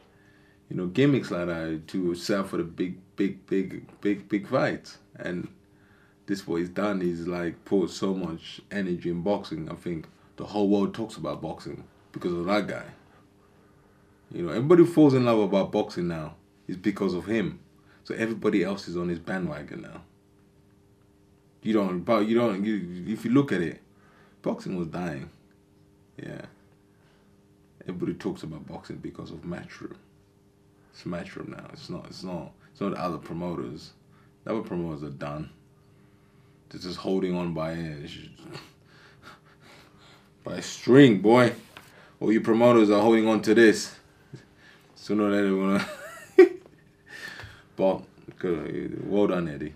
You 0.68 0.76
know, 0.76 0.86
gimmicks 0.86 1.30
like 1.30 1.46
that 1.46 1.82
to 1.88 2.14
sell 2.14 2.44
for 2.44 2.56
the 2.56 2.64
big, 2.64 2.98
big, 3.16 3.46
big, 3.46 3.86
big, 4.00 4.28
big 4.28 4.48
fights. 4.48 4.98
And 5.16 5.48
this 6.26 6.46
what 6.46 6.56
he's 6.56 6.68
done 6.68 7.02
is 7.02 7.26
like 7.26 7.64
put 7.64 7.90
so 7.90 8.14
much 8.14 8.60
energy 8.70 9.10
in 9.10 9.22
boxing. 9.22 9.70
I 9.70 9.74
think 9.74 10.06
the 10.36 10.44
whole 10.44 10.68
world 10.68 10.94
talks 10.94 11.16
about 11.16 11.40
boxing 11.40 11.84
because 12.12 12.32
of 12.32 12.46
that 12.46 12.66
guy. 12.66 12.84
You 14.32 14.42
know, 14.42 14.48
everybody 14.50 14.84
falls 14.84 15.14
in 15.14 15.24
love 15.24 15.38
about 15.38 15.70
boxing 15.70 16.08
now 16.08 16.34
is 16.66 16.76
because 16.76 17.14
of 17.14 17.26
him. 17.26 17.60
So 18.04 18.14
everybody 18.14 18.64
else 18.64 18.88
is 18.88 18.96
on 18.96 19.08
his 19.08 19.18
bandwagon 19.18 19.82
now. 19.82 20.02
You 21.62 21.72
don't, 21.72 22.00
but 22.00 22.26
you 22.26 22.36
don't. 22.36 22.64
You, 22.64 23.04
if 23.12 23.24
you 23.24 23.32
look 23.32 23.52
at 23.52 23.60
it, 23.60 23.80
boxing 24.42 24.76
was 24.76 24.88
dying. 24.88 25.30
Yeah. 26.16 26.42
Everybody 27.82 28.14
talks 28.14 28.42
about 28.42 28.66
boxing 28.66 28.96
because 28.96 29.30
of 29.30 29.38
Matchroom. 29.38 29.96
It's 30.96 31.04
Matchroom 31.04 31.48
now. 31.50 31.66
It's 31.74 31.90
not. 31.90 32.06
It's 32.06 32.24
not. 32.24 32.52
It's 32.72 32.80
not 32.80 32.92
the 32.94 33.00
other 33.02 33.18
promoters. 33.18 33.92
The 34.44 34.52
other 34.52 34.62
promoters 34.62 35.02
are 35.02 35.10
done. 35.10 35.50
They're 36.70 36.80
just 36.80 36.96
holding 36.98 37.36
on 37.36 37.52
by 37.52 37.74
by 40.44 40.54
a 40.54 40.62
string, 40.62 41.20
boy. 41.20 41.52
All 42.18 42.32
you 42.32 42.40
promoters 42.40 42.90
are 42.90 43.02
holding 43.02 43.28
on 43.28 43.42
to 43.42 43.54
this. 43.54 43.96
Sooner 44.94 45.24
or 45.24 45.30
later, 45.30 45.54
we're 45.56 46.48
but 47.76 48.02
good, 48.38 49.06
well 49.06 49.26
done, 49.26 49.48
Eddie. 49.48 49.74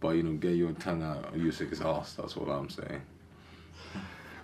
But 0.00 0.16
you 0.16 0.24
know, 0.24 0.32
get 0.32 0.56
your 0.56 0.72
tongue 0.72 1.04
out 1.04 1.26
of 1.26 1.34
Usyk's 1.34 1.80
ass. 1.80 2.14
That's 2.14 2.34
what 2.36 2.48
I'm 2.50 2.68
saying. 2.68 3.02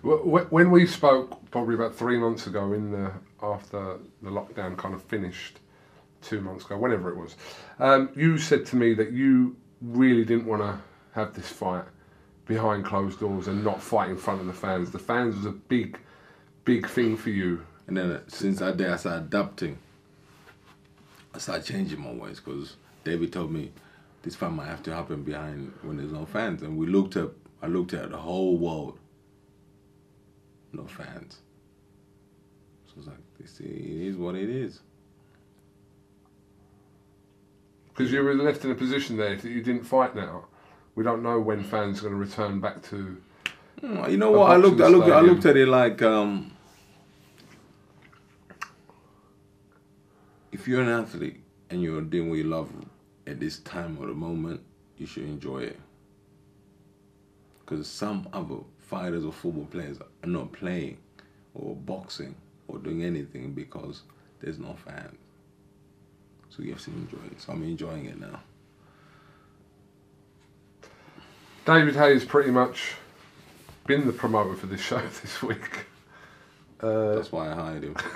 Wh- 0.04 0.22
wh- 0.24 0.52
When 0.52 0.70
we 0.70 0.86
spoke 0.86 1.50
probably 1.50 1.74
about 1.74 1.96
three 1.96 2.18
months 2.18 2.46
ago, 2.46 2.72
in 2.72 2.92
the 2.92 3.10
after 3.42 3.98
the 4.22 4.30
lockdown 4.30 4.76
kind 4.78 4.94
of 4.94 5.02
finished, 5.02 5.58
two 6.22 6.40
months 6.40 6.64
ago, 6.64 6.78
whenever 6.78 7.10
it 7.10 7.16
was, 7.16 7.36
um, 7.78 8.10
you 8.14 8.38
said 8.38 8.64
to 8.66 8.76
me 8.76 8.94
that 8.94 9.12
you 9.12 9.56
really 9.80 10.24
didn't 10.24 10.46
want 10.46 10.62
to 10.62 10.78
have 11.12 11.34
this 11.34 11.48
fight 11.48 11.84
behind 12.46 12.84
closed 12.84 13.20
doors 13.20 13.48
and 13.48 13.64
not 13.64 13.82
fight 13.82 14.10
in 14.10 14.16
front 14.16 14.40
of 14.40 14.46
the 14.46 14.52
fans. 14.52 14.90
The 14.90 14.98
fans 14.98 15.36
was 15.36 15.46
a 15.46 15.50
big, 15.50 15.98
big 16.64 16.88
thing 16.88 17.16
for 17.16 17.30
you. 17.30 17.64
And 17.86 17.96
then 17.96 18.10
uh, 18.12 18.20
since 18.28 18.58
that 18.60 18.76
day, 18.76 18.88
I 18.88 18.96
started 18.96 19.26
adapting. 19.26 19.78
I 21.34 21.38
started 21.38 21.64
changing 21.64 22.00
my 22.00 22.12
ways 22.12 22.40
because 22.40 22.76
David 23.04 23.32
told 23.32 23.52
me 23.52 23.72
this 24.22 24.36
fight 24.36 24.52
might 24.52 24.66
have 24.66 24.82
to 24.84 24.94
happen 24.94 25.22
behind 25.22 25.72
when 25.82 25.96
there's 25.96 26.12
no 26.12 26.26
fans. 26.26 26.62
And 26.62 26.76
we 26.76 26.86
looked 26.86 27.16
up, 27.16 27.32
I 27.62 27.66
looked 27.66 27.94
at 27.94 28.10
the 28.10 28.18
whole 28.18 28.56
world. 28.56 28.98
No 30.72 30.84
fans. 30.84 31.38
So 32.86 32.94
it's 32.98 33.06
like, 33.06 33.16
this 33.38 33.60
is 33.60 34.16
what 34.16 34.34
it 34.34 34.48
is. 34.48 34.80
Because 37.94 38.12
you 38.12 38.22
were 38.22 38.34
left 38.34 38.64
in 38.64 38.70
a 38.70 38.74
position 38.74 39.16
there 39.16 39.36
that 39.36 39.48
you 39.48 39.62
didn't 39.62 39.84
fight 39.84 40.14
now. 40.16 40.46
We 40.94 41.04
don't 41.04 41.22
know 41.22 41.40
when 41.40 41.62
fans 41.62 41.98
are 41.98 42.02
going 42.08 42.14
to 42.14 42.20
return 42.20 42.60
back 42.60 42.82
to. 42.84 43.20
Mm, 43.82 44.10
You 44.10 44.16
know 44.16 44.30
what? 44.32 44.50
I 44.50 44.56
looked. 44.56 44.80
I 44.80 44.88
looked. 44.88 45.08
I 45.08 45.20
looked 45.20 45.44
at 45.46 45.56
it 45.56 45.68
like 45.68 46.02
um, 46.02 46.52
if 50.52 50.68
you're 50.68 50.82
an 50.82 50.88
athlete 50.88 51.40
and 51.70 51.82
you're 51.82 52.00
doing 52.02 52.28
what 52.28 52.36
you 52.36 52.44
love 52.44 52.70
at 53.26 53.40
this 53.40 53.58
time 53.60 53.96
or 54.00 54.06
the 54.06 54.14
moment, 54.14 54.60
you 54.98 55.06
should 55.06 55.24
enjoy 55.24 55.58
it. 55.58 55.78
Because 57.60 57.86
some 57.86 58.28
other 58.32 58.56
fighters 58.78 59.24
or 59.24 59.32
football 59.32 59.64
players 59.66 59.98
are 59.98 60.28
not 60.28 60.52
playing 60.52 60.98
or 61.54 61.74
boxing 61.74 62.34
or 62.68 62.78
doing 62.78 63.02
anything 63.02 63.52
because 63.52 64.02
there's 64.40 64.58
no 64.58 64.74
fans. 64.84 65.16
So 66.54 66.62
you 66.62 66.72
have 66.72 66.82
to 66.82 66.90
enjoy 66.90 67.18
it. 67.30 67.40
So 67.40 67.52
I'm 67.52 67.62
enjoying 67.62 68.04
it 68.06 68.20
now. 68.20 68.40
David 71.64 71.94
Haye's 71.94 72.24
pretty 72.24 72.50
much 72.50 72.94
been 73.86 74.06
the 74.06 74.12
promoter 74.12 74.54
for 74.54 74.66
this 74.66 74.80
show 74.90 75.00
this 75.22 75.42
week. 75.42 75.86
Uh, 76.80 77.14
That's 77.14 77.32
why 77.32 77.50
I 77.50 77.54
hired 77.54 77.84
him. 77.84 77.96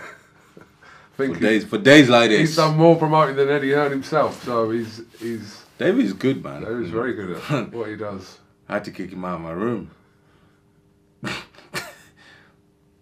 For 1.14 1.28
days, 1.28 1.64
for 1.64 1.78
days 1.78 2.10
like 2.10 2.28
this. 2.28 2.40
he's 2.40 2.56
done 2.56 2.76
more 2.76 2.94
promoting 2.94 3.36
than 3.36 3.48
Eddie 3.48 3.72
Hearn 3.72 3.90
himself, 3.90 4.44
so 4.44 4.68
he's 4.68 5.00
he's 5.18 5.62
David's 5.78 6.12
good, 6.12 6.44
man. 6.44 6.62
David's 6.62 6.90
very 6.90 7.14
good 7.14 7.38
at 7.38 7.72
what 7.72 7.88
he 7.88 7.96
does. 7.96 8.38
I 8.68 8.74
had 8.74 8.84
to 8.84 8.90
kick 8.90 9.12
him 9.12 9.24
out 9.24 9.36
of 9.36 9.40
my 9.40 9.52
room. 9.52 9.90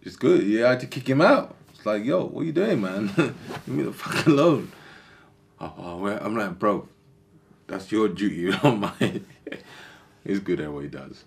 it's 0.00 0.14
good. 0.14 0.44
Yeah, 0.44 0.66
I 0.66 0.70
had 0.70 0.80
to 0.80 0.86
kick 0.86 1.08
him 1.08 1.20
out. 1.20 1.56
It's 1.74 1.84
like, 1.84 2.04
yo, 2.04 2.26
what 2.26 2.42
are 2.42 2.44
you 2.44 2.52
doing, 2.52 2.82
man? 2.82 3.10
Leave 3.16 3.66
me 3.66 3.82
the 3.82 3.92
fuck 3.92 4.24
alone. 4.28 4.70
Oh, 5.60 5.72
oh, 5.78 5.96
well, 5.98 6.18
I'm 6.20 6.36
like, 6.36 6.58
bro, 6.58 6.88
that's 7.66 7.90
your 7.92 8.08
duty, 8.08 8.56
not 8.64 8.78
mine. 9.00 9.26
He's 10.24 10.40
good 10.40 10.60
at 10.60 10.72
what 10.72 10.84
he 10.84 10.88
does. 10.88 11.24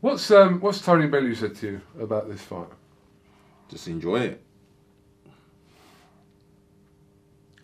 What's 0.00 0.30
um 0.30 0.60
what's 0.60 0.80
Tony 0.80 1.08
Bellew 1.08 1.34
said 1.34 1.56
to 1.56 1.66
you 1.66 1.80
about 2.00 2.28
this 2.28 2.40
fight? 2.40 2.68
Just 3.68 3.88
enjoy 3.88 4.20
it. 4.20 4.42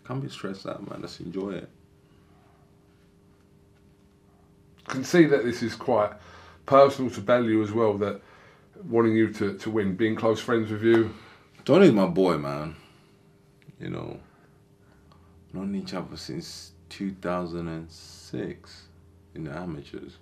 Can't 0.05 0.21
be 0.21 0.29
stressed 0.29 0.67
out, 0.67 0.87
man. 0.89 1.01
Just 1.01 1.21
enjoy 1.21 1.51
it. 1.51 1.69
can 4.95 5.03
see 5.03 5.25
that 5.25 5.43
this 5.43 5.61
is 5.61 5.75
quite 5.75 6.11
personal 6.65 7.11
to 7.11 7.21
Bellew 7.21 7.61
as 7.61 7.71
well. 7.71 7.93
That 7.97 8.21
wanting 8.85 9.15
you 9.15 9.31
to, 9.33 9.57
to 9.57 9.69
win, 9.69 9.95
being 9.95 10.15
close 10.15 10.39
friends 10.39 10.71
with 10.71 10.83
you. 10.83 11.13
Tony's 11.63 11.91
my 11.91 12.05
boy, 12.05 12.37
man. 12.37 12.75
You 13.79 13.89
know, 13.89 14.19
known 15.55 15.75
each 15.75 15.93
other 15.93 16.17
since 16.17 16.73
2006 16.89 18.81
in 19.33 19.43
the 19.45 19.51
amateurs. 19.51 20.17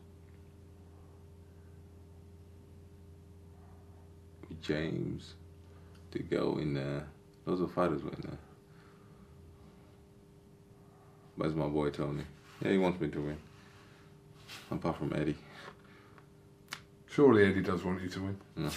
With 4.48 4.62
James, 4.62 5.34
the 6.12 6.20
girl 6.20 6.60
in 6.60 6.76
there. 6.76 7.08
Those 7.46 7.62
are 7.62 7.68
fighters 7.68 8.02
in 8.02 8.10
there. 8.22 8.38
But 11.38 11.48
it's 11.48 11.56
my 11.56 11.68
boy 11.68 11.90
Tony. 11.90 12.24
Yeah, 12.62 12.72
he 12.72 12.78
wants 12.78 13.02
me 13.02 13.08
to 13.10 13.22
win. 13.22 13.38
Apart 14.70 14.98
from 14.98 15.14
Eddie. 15.16 15.36
Surely 17.10 17.46
Eddie 17.46 17.62
does 17.62 17.84
want 17.84 18.02
you 18.02 18.10
to 18.10 18.22
win. 18.22 18.38
No. 18.56 18.70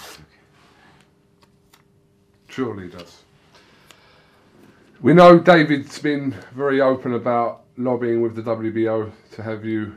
Surely 2.48 2.84
he 2.84 2.90
does. 2.90 3.22
We 5.00 5.12
know 5.12 5.38
David's 5.38 5.98
been 5.98 6.34
very 6.54 6.80
open 6.80 7.14
about 7.14 7.64
lobbying 7.76 8.22
with 8.22 8.34
the 8.34 8.42
WBO 8.42 9.10
to 9.32 9.42
have 9.42 9.64
you 9.64 9.94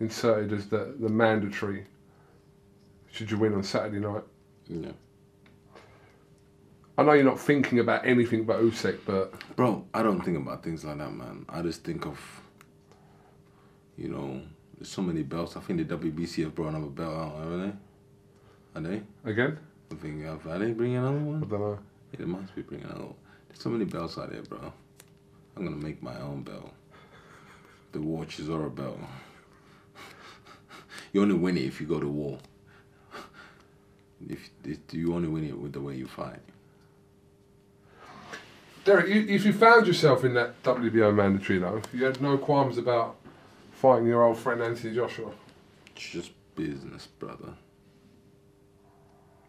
inserted 0.00 0.52
as 0.52 0.68
the, 0.68 0.94
the 1.00 1.08
mandatory 1.08 1.86
should 3.10 3.30
you 3.30 3.38
win 3.38 3.54
on 3.54 3.62
Saturday 3.62 3.98
night. 3.98 4.22
Yeah. 4.68 4.92
I 6.98 7.02
know 7.02 7.12
you're 7.12 7.24
not 7.24 7.40
thinking 7.40 7.78
about 7.78 8.06
anything 8.06 8.44
but 8.44 8.60
Usyk, 8.60 8.98
but 9.06 9.34
Bro, 9.56 9.86
I 9.94 10.02
don't 10.02 10.20
think 10.22 10.36
about 10.36 10.62
things 10.62 10.84
like 10.84 10.98
that, 10.98 11.12
man. 11.12 11.46
I 11.48 11.62
just 11.62 11.82
think 11.82 12.06
of, 12.06 12.18
you 13.96 14.08
know, 14.08 14.42
there's 14.76 14.90
so 14.90 15.00
many 15.02 15.22
belts. 15.22 15.56
I 15.56 15.60
think 15.60 15.86
the 15.86 15.96
WBC 15.96 16.44
have 16.44 16.54
brought 16.54 16.68
another 16.68 16.86
belt 16.86 17.16
out, 17.16 17.38
haven't 17.38 17.60
they? 17.60 18.78
Are 18.78 18.82
they? 18.82 19.02
again, 19.30 19.58
I 19.90 19.94
think, 19.94 20.22
have- 20.24 20.46
are 20.46 20.58
they 20.58 20.72
bringing 20.72 20.98
another 20.98 21.18
I 21.18 21.22
one? 21.22 21.40
don't 21.40 21.50
know. 21.52 21.78
Yeah, 22.12 22.18
they 22.20 22.24
must 22.26 22.54
be 22.54 22.62
bringing 22.62 22.86
another 22.86 23.04
one. 23.04 23.14
So 23.58 23.70
many 23.70 23.84
belts 23.84 24.18
out 24.18 24.30
there, 24.30 24.42
bro. 24.42 24.72
I'm 25.56 25.64
gonna 25.64 25.76
make 25.76 26.02
my 26.02 26.18
own 26.20 26.42
belt. 26.42 26.72
The 27.92 28.00
War 28.00 28.24
Chisora 28.24 28.74
belt. 28.74 28.98
you 31.12 31.22
only 31.22 31.34
win 31.34 31.56
it 31.56 31.64
if 31.64 31.80
you 31.80 31.86
go 31.86 31.98
to 31.98 32.08
war. 32.08 32.38
If, 34.28 34.50
if 34.64 34.78
you 34.92 35.14
only 35.14 35.28
win 35.28 35.44
it 35.44 35.58
with 35.58 35.72
the 35.72 35.80
way 35.80 35.96
you 35.96 36.06
fight. 36.06 36.40
Derek, 38.84 39.08
you, 39.08 39.26
if 39.28 39.44
you 39.44 39.52
found 39.52 39.86
yourself 39.86 40.24
in 40.24 40.34
that 40.34 40.62
WBO 40.62 41.14
mandatory 41.14 41.58
though, 41.58 41.82
you 41.92 42.04
had 42.04 42.20
no 42.20 42.38
qualms 42.38 42.78
about 42.78 43.16
fighting 43.72 44.06
your 44.06 44.22
old 44.22 44.38
friend 44.38 44.62
Anthony 44.62 44.94
Joshua. 44.94 45.32
It's 45.94 46.08
just 46.08 46.30
business, 46.54 47.06
brother. 47.06 47.54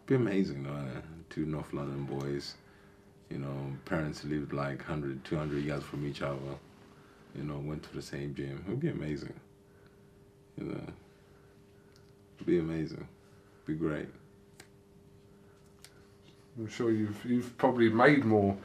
Be 0.06 0.14
amazing, 0.14 0.62
though. 0.64 0.86
Two 1.28 1.44
North 1.44 1.72
London 1.74 2.04
boys, 2.04 2.54
you 3.30 3.38
know, 3.38 3.72
parents 3.84 4.24
lived 4.24 4.52
like 4.52 4.78
100, 4.78 5.24
200 5.24 5.64
yards 5.64 5.84
from 5.84 6.06
each 6.06 6.22
other, 6.22 6.56
you 7.34 7.44
know, 7.44 7.58
went 7.58 7.82
to 7.84 7.94
the 7.94 8.02
same 8.02 8.34
gym. 8.34 8.64
It 8.66 8.70
would 8.70 8.80
be 8.80 8.88
amazing. 8.88 9.34
You 10.56 10.64
know, 10.64 10.80
It'd 12.38 12.46
be 12.46 12.58
amazing. 12.60 13.06
Be 13.66 13.74
great. 13.74 14.06
I'm 16.56 16.68
sure 16.68 16.90
you've 16.90 17.24
you've 17.24 17.56
probably 17.58 17.88
made 17.88 18.24
more 18.24 18.56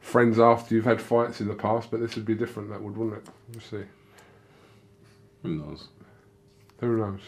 friends 0.00 0.40
after 0.40 0.74
you've 0.74 0.84
had 0.84 1.00
fights 1.00 1.40
in 1.40 1.46
the 1.46 1.54
past, 1.54 1.90
but 1.90 2.00
this 2.00 2.16
would 2.16 2.26
be 2.26 2.34
different. 2.34 2.68
That 2.68 2.82
would, 2.82 2.96
wouldn't 2.96 3.18
it? 3.18 3.32
We'll 3.52 3.60
see. 3.60 3.86
Who 5.42 5.50
knows? 5.50 5.88
Who 6.80 6.96
knows? 6.96 7.20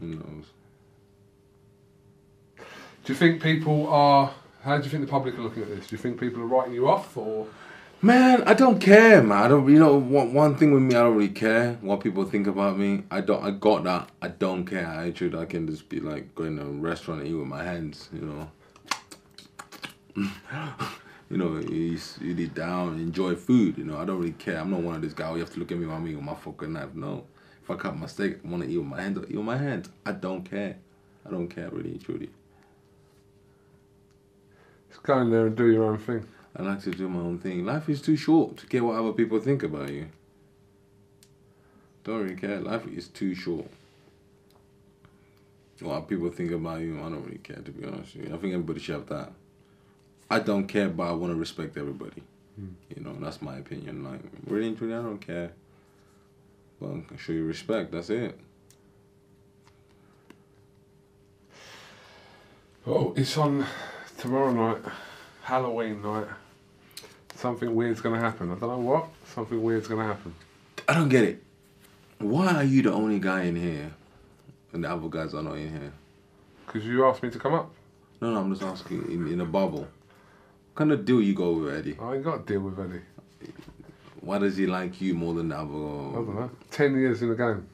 Who 0.00 0.06
knows? 0.06 0.44
Do 3.04 3.12
you 3.12 3.14
think 3.14 3.42
people 3.42 3.88
are? 3.88 4.32
How 4.66 4.76
do 4.78 4.82
you 4.82 4.90
think 4.90 5.04
the 5.04 5.10
public 5.10 5.38
are 5.38 5.42
looking 5.42 5.62
at 5.62 5.68
this? 5.68 5.86
Do 5.86 5.94
you 5.94 6.02
think 6.02 6.18
people 6.18 6.42
are 6.42 6.46
writing 6.46 6.74
you 6.74 6.88
off, 6.88 7.16
or 7.16 7.46
Man, 8.02 8.42
I 8.42 8.54
don't 8.54 8.80
care, 8.80 9.22
man. 9.22 9.44
I 9.44 9.46
don't. 9.46 9.68
You 9.68 9.78
know, 9.78 9.94
one 9.94 10.34
one 10.34 10.56
thing 10.56 10.72
with 10.72 10.82
me, 10.82 10.96
I 10.96 11.04
don't 11.04 11.14
really 11.14 11.28
care 11.28 11.74
what 11.82 12.00
people 12.00 12.24
think 12.24 12.48
about 12.48 12.76
me. 12.76 13.04
I 13.08 13.20
don't. 13.20 13.44
I 13.44 13.52
got 13.52 13.84
that. 13.84 14.10
I 14.20 14.26
don't 14.26 14.66
care. 14.66 14.84
I 14.84 15.06
actually, 15.06 15.38
I 15.38 15.44
can 15.44 15.68
just 15.68 15.88
be 15.88 16.00
like 16.00 16.34
going 16.34 16.56
to 16.56 16.62
a 16.62 16.66
restaurant 16.66 17.20
and 17.20 17.30
eat 17.30 17.34
with 17.34 17.46
my 17.46 17.62
hands. 17.62 18.08
You 18.12 18.22
know. 18.22 18.50
you 21.30 21.36
know, 21.36 21.60
eat, 21.60 22.18
eat 22.20 22.40
it 22.40 22.54
down, 22.54 22.98
enjoy 22.98 23.36
food. 23.36 23.78
You 23.78 23.84
know, 23.84 23.98
I 23.98 24.04
don't 24.04 24.18
really 24.18 24.32
care. 24.32 24.58
I'm 24.58 24.72
not 24.72 24.80
one 24.80 24.96
of 24.96 25.02
these 25.02 25.14
guys. 25.14 25.34
You 25.34 25.40
have 25.40 25.52
to 25.52 25.60
look 25.60 25.70
at 25.70 25.78
me 25.78 25.86
while 25.86 25.98
I'm 25.98 26.06
eating 26.06 26.16
with 26.16 26.26
my 26.26 26.34
fucking 26.34 26.72
knife. 26.72 26.92
No. 26.92 27.24
If 27.62 27.70
I 27.70 27.76
cut 27.76 27.96
my 27.96 28.06
steak, 28.06 28.38
I 28.44 28.48
want 28.48 28.64
to 28.64 28.68
eat 28.68 28.78
with 28.78 28.86
my 28.86 29.00
hands. 29.00 29.16
I'll 29.16 29.24
Eat 29.26 29.36
with 29.36 29.44
my 29.44 29.58
hands. 29.58 29.90
I 30.04 30.10
don't 30.10 30.42
care. 30.42 30.76
I 31.24 31.30
don't 31.30 31.46
care 31.46 31.68
really, 31.70 31.98
truly. 31.98 32.30
Just 34.96 35.06
go 35.06 35.20
in 35.20 35.30
there 35.30 35.46
and 35.46 35.56
do 35.56 35.70
your 35.70 35.84
own 35.84 35.98
thing? 35.98 36.26
I 36.56 36.62
like 36.62 36.80
to 36.82 36.90
do 36.90 37.08
my 37.08 37.20
own 37.20 37.38
thing. 37.38 37.66
Life 37.66 37.88
is 37.88 38.00
too 38.00 38.16
short 38.16 38.56
to 38.58 38.66
care 38.66 38.82
what 38.82 38.96
other 38.96 39.12
people 39.12 39.38
think 39.40 39.62
about 39.62 39.92
you. 39.92 40.08
Don't 42.04 42.22
really 42.22 42.36
care. 42.36 42.60
Life 42.60 42.86
is 42.86 43.08
too 43.08 43.34
short. 43.34 43.66
What 45.80 46.08
people 46.08 46.30
think 46.30 46.52
about 46.52 46.80
you, 46.80 46.98
I 46.98 47.02
don't 47.02 47.24
really 47.24 47.38
care 47.38 47.56
to 47.56 47.70
be 47.70 47.84
honest 47.84 48.16
with 48.16 48.28
you. 48.28 48.34
I 48.34 48.38
think 48.38 48.54
everybody 48.54 48.80
should 48.80 48.94
have 48.94 49.08
that. 49.08 49.32
I 50.30 50.38
don't 50.38 50.66
care, 50.66 50.88
but 50.88 51.02
I 51.02 51.12
want 51.12 51.32
to 51.32 51.38
respect 51.38 51.76
everybody. 51.76 52.22
Hmm. 52.58 52.68
You 52.96 53.04
know, 53.04 53.14
that's 53.20 53.42
my 53.42 53.58
opinion. 53.58 54.02
Like, 54.02 54.20
really 54.46 54.68
and 54.68 54.78
truly, 54.78 54.94
I 54.94 55.02
don't 55.02 55.18
care. 55.18 55.52
But 56.80 56.88
I 56.88 57.00
can 57.06 57.18
show 57.18 57.32
you 57.32 57.44
respect. 57.44 57.92
That's 57.92 58.08
it. 58.08 58.38
Oh, 62.86 63.12
it's 63.16 63.36
on 63.36 63.66
tomorrow 64.26 64.50
night, 64.50 64.82
Halloween 65.42 66.02
night. 66.02 66.26
Something 67.36 67.72
weird's 67.76 68.02
to 68.02 68.10
happen. 68.10 68.50
I 68.50 68.56
don't 68.56 68.68
know 68.68 68.78
what. 68.78 69.08
Something 69.26 69.62
weird's 69.62 69.86
to 69.86 69.96
happen. 69.96 70.34
I 70.88 70.94
don't 70.94 71.08
get 71.08 71.22
it. 71.22 71.42
Why 72.18 72.54
are 72.54 72.64
you 72.64 72.82
the 72.82 72.92
only 72.92 73.20
guy 73.20 73.42
in 73.42 73.54
here, 73.54 73.92
and 74.72 74.82
the 74.82 74.90
other 74.90 75.08
guys 75.08 75.32
are 75.32 75.42
not 75.42 75.56
in 75.58 75.70
here? 75.70 75.92
Because 76.66 76.84
you 76.84 77.06
asked 77.06 77.22
me 77.22 77.30
to 77.30 77.38
come 77.38 77.54
up. 77.54 77.70
No, 78.20 78.32
no, 78.32 78.40
I'm 78.40 78.50
just 78.50 78.64
asking 78.64 79.12
in, 79.12 79.28
in 79.28 79.40
a 79.40 79.44
bubble. 79.44 79.80
What 79.82 80.74
kind 80.74 80.90
of 80.90 81.04
deal 81.04 81.22
you 81.22 81.34
go 81.34 81.52
with 81.52 81.74
Eddie? 81.74 81.96
I 82.00 82.16
ain't 82.16 82.24
got 82.24 82.46
to 82.46 82.52
deal 82.52 82.62
with 82.62 82.80
Eddie. 82.80 83.02
Why 84.22 84.38
does 84.38 84.56
he 84.56 84.66
like 84.66 85.00
you 85.00 85.14
more 85.14 85.34
than 85.34 85.50
the 85.50 85.56
other? 85.56 85.66
I 85.66 86.14
don't 86.14 86.34
know. 86.34 86.50
Ten 86.72 86.98
years 86.98 87.22
in 87.22 87.28
the 87.28 87.36
game. 87.36 87.68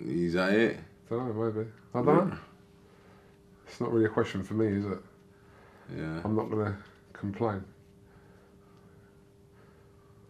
Is 0.00 0.34
that 0.34 0.52
it? 0.52 0.80
don't 1.08 1.34
know, 1.34 1.44
maybe. 1.44 1.68
I 1.94 2.02
don't 2.02 2.28
know. 2.28 2.38
It's 3.66 3.80
not 3.80 3.90
really 3.90 4.04
a 4.04 4.10
question 4.10 4.42
for 4.42 4.52
me, 4.52 4.66
is 4.66 4.84
it? 4.84 4.98
Yeah. 5.96 6.20
I'm 6.24 6.36
not 6.36 6.50
going 6.50 6.66
to 6.66 6.76
complain. 7.12 7.64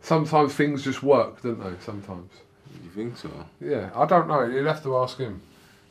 Sometimes 0.00 0.52
things 0.54 0.84
just 0.84 1.02
work, 1.02 1.40
don't 1.42 1.62
they? 1.62 1.72
Sometimes. 1.80 2.30
You 2.82 2.90
think 2.90 3.16
so? 3.16 3.30
Yeah, 3.60 3.90
I 3.94 4.04
don't 4.06 4.28
know. 4.28 4.44
You'd 4.44 4.66
have 4.66 4.82
to 4.82 4.96
ask 4.98 5.16
him. 5.18 5.40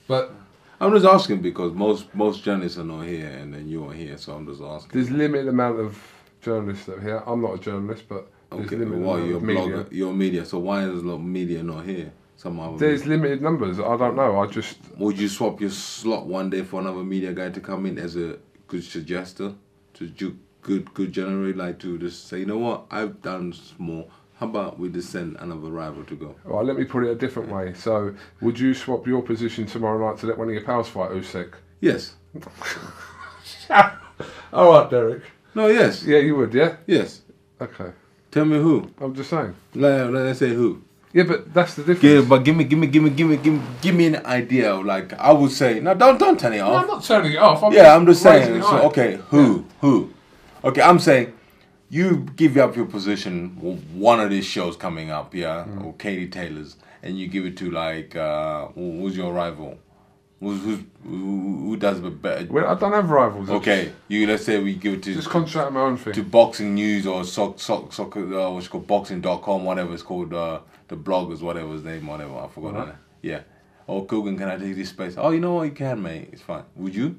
But 0.08 0.34
I'm 0.80 0.92
just 0.92 1.06
asking 1.06 1.42
because 1.42 1.74
most 1.74 2.14
most 2.14 2.44
journalists 2.44 2.78
are 2.78 2.84
not 2.84 3.02
here, 3.06 3.28
and 3.28 3.54
then 3.54 3.68
you 3.68 3.88
are 3.90 3.94
here, 3.94 4.18
so 4.18 4.34
I'm 4.36 4.46
just 4.46 4.62
asking. 4.62 4.92
there's 4.92 5.10
limited 5.10 5.48
amount 5.48 5.80
of 5.80 5.98
journalists 6.42 6.86
that 6.86 6.98
are 6.98 7.02
here. 7.02 7.24
I'm 7.26 7.42
not 7.42 7.56
a 7.56 7.58
journalist, 7.58 8.04
but 8.10 8.30
there's 8.52 8.66
Okay, 8.68 8.76
limited 8.76 9.02
well, 9.02 9.14
amount 9.16 9.28
you're 9.30 9.38
of 9.38 9.44
media. 9.44 9.62
blogger, 9.64 9.92
you're 9.92 10.14
media. 10.14 10.46
So 10.46 10.60
why 10.60 10.84
is 10.84 11.02
a 11.02 11.06
lot 11.08 11.16
of 11.16 11.22
media 11.24 11.64
not 11.64 11.86
here? 11.86 12.12
Some 12.36 12.60
other. 12.60 12.78
There's 12.78 13.06
limited 13.06 13.42
numbers. 13.42 13.80
I 13.80 13.96
don't 13.98 14.16
know. 14.16 14.40
I 14.40 14.48
just 14.48 14.78
Would 14.98 15.18
you 15.18 15.30
swap 15.30 15.62
your 15.62 15.70
slot 15.70 16.26
one 16.28 16.50
day 16.50 16.64
for 16.64 16.82
another 16.82 17.04
media 17.04 17.32
guy 17.34 17.50
to 17.50 17.62
come 17.62 17.86
in 17.86 17.98
as 17.98 18.16
a 18.18 18.38
good 18.74 18.82
suggester, 18.82 19.56
to 19.94 20.08
do 20.08 20.36
good 20.64 20.92
good 20.96 21.12
generally 21.12 21.54
like 21.54 21.78
to 21.78 22.00
just 22.00 22.28
say, 22.28 22.40
you 22.40 22.46
know 22.48 22.58
what, 22.58 22.86
I've 22.90 23.22
done 23.22 23.54
more. 23.78 24.08
How 24.40 24.48
about 24.48 24.80
we 24.80 24.90
just 24.90 25.12
send 25.12 25.36
another 25.40 25.70
rival 25.70 26.04
to 26.06 26.16
go? 26.16 26.36
well, 26.44 26.64
let 26.64 26.76
me 26.76 26.84
put 26.84 27.04
it 27.04 27.12
a 27.12 27.16
different 27.16 27.50
way. 27.50 27.76
So, 27.76 28.16
would 28.42 28.58
you 28.58 28.74
swap 28.74 29.06
your 29.06 29.22
position 29.22 29.68
tomorrow 29.68 30.10
night 30.10 30.20
to 30.22 30.26
let 30.26 30.40
one 30.40 30.48
of 30.48 30.56
your 30.56 30.64
pals 30.64 30.90
fight 30.90 31.12
Usyk? 31.12 31.54
Yes. 31.82 32.16
All 34.52 34.72
right, 34.72 34.90
Derek. 34.90 35.22
No. 35.54 35.68
Yes. 35.68 36.04
Yeah, 36.04 36.18
you 36.18 36.36
would. 36.36 36.54
Yeah. 36.54 36.78
Yes. 36.88 37.22
Okay. 37.62 37.92
Tell 38.32 38.46
me 38.46 38.58
who. 38.58 38.90
I'm 39.00 39.14
just 39.14 39.30
saying. 39.30 39.54
Let, 39.76 40.12
let's 40.12 40.40
say 40.40 40.50
who. 40.50 40.82
Yeah, 41.14 41.24
but 41.24 41.54
that's 41.54 41.76
the 41.76 41.84
difference. 41.84 42.04
Yeah, 42.04 42.22
but 42.28 42.44
give 42.44 42.56
me, 42.56 42.64
give 42.64 42.80
me, 42.80 42.88
give 42.88 43.04
me, 43.04 43.10
give 43.12 43.28
me, 43.28 43.38
give 43.38 43.54
me, 43.54 43.62
give 43.82 43.96
me 43.96 44.06
an 44.08 44.26
idea. 44.26 44.74
Of 44.74 44.86
like 44.86 45.14
I 45.14 45.32
would 45.32 45.52
say, 45.52 45.80
no, 45.80 45.94
don't, 45.94 46.18
don't 46.18 46.40
turn 46.40 46.54
it 46.54 46.58
No, 46.58 46.74
I'm 46.76 46.88
not 46.88 47.04
turning 47.04 47.34
it 47.34 47.38
off. 47.38 47.64
I'm 47.64 47.72
yeah, 47.72 47.96
I'm 47.96 48.06
just 48.06 48.24
saying. 48.24 48.62
So, 48.64 48.82
okay, 48.88 49.20
who, 49.30 49.66
who? 49.82 50.12
Okay, 50.64 50.82
I'm 50.82 50.98
saying, 50.98 51.34
you 51.90 52.26
give 52.36 52.58
up 52.58 52.76
your 52.76 52.86
position. 52.86 53.50
One 53.94 54.20
of 54.20 54.32
these 54.32 54.46
shows 54.46 54.76
coming 54.76 55.12
up, 55.12 55.36
yeah, 55.36 55.66
Mm. 55.68 55.86
or 55.86 55.94
Katie 55.94 56.28
Taylor's, 56.28 56.78
and 57.04 57.20
you 57.20 57.28
give 57.28 57.46
it 57.46 57.58
to 57.58 57.70
like, 57.70 58.16
uh, 58.16 58.68
who's 58.70 59.16
your 59.16 59.34
rival? 59.34 59.78
Who's, 60.40 60.62
who's 60.64 60.80
who, 61.04 61.68
who 61.68 61.78
does 61.78 62.00
it 62.00 62.22
better? 62.22 62.48
Well, 62.52 62.68
I 62.68 62.76
don't 62.76 62.92
have 62.92 63.10
rivals. 63.10 63.50
Okay, 63.50 63.94
you 64.08 64.26
let's 64.26 64.46
say 64.46 64.62
we 64.62 64.74
give 64.74 64.96
it 64.96 65.04
to 65.04 65.14
just 65.14 65.34
on 65.34 65.74
my 65.74 65.82
own 65.82 65.98
thing. 65.98 66.14
to 66.14 66.24
boxing 66.24 66.74
news 66.76 67.06
or 67.06 67.24
soc, 67.24 67.60
soc, 67.60 67.94
soccer, 67.94 68.40
uh, 68.40 68.50
what's 68.50 68.66
it 68.66 68.70
called 68.70 68.88
boxing.com, 68.88 69.64
whatever 69.64 69.94
it's 69.94 70.04
called, 70.04 70.34
uh, 70.34 70.60
the 70.94 71.12
bloggers, 71.12 71.42
whatever 71.42 71.74
his 71.74 71.84
name, 71.84 72.08
whatever 72.08 72.38
I 72.38 72.48
forgot. 72.48 72.88
That. 72.88 72.96
Yeah. 73.22 73.42
Oh, 73.88 74.04
Kugan, 74.04 74.38
can 74.38 74.48
I 74.48 74.58
take 74.58 74.76
this 74.76 74.90
space? 74.90 75.16
Oh, 75.18 75.32
you 75.32 75.40
know 75.40 75.56
what? 75.56 75.64
You 75.64 75.72
can, 75.72 76.02
mate. 76.02 76.30
It's 76.32 76.42
fine. 76.42 76.64
Would 76.76 76.96
you? 76.96 77.18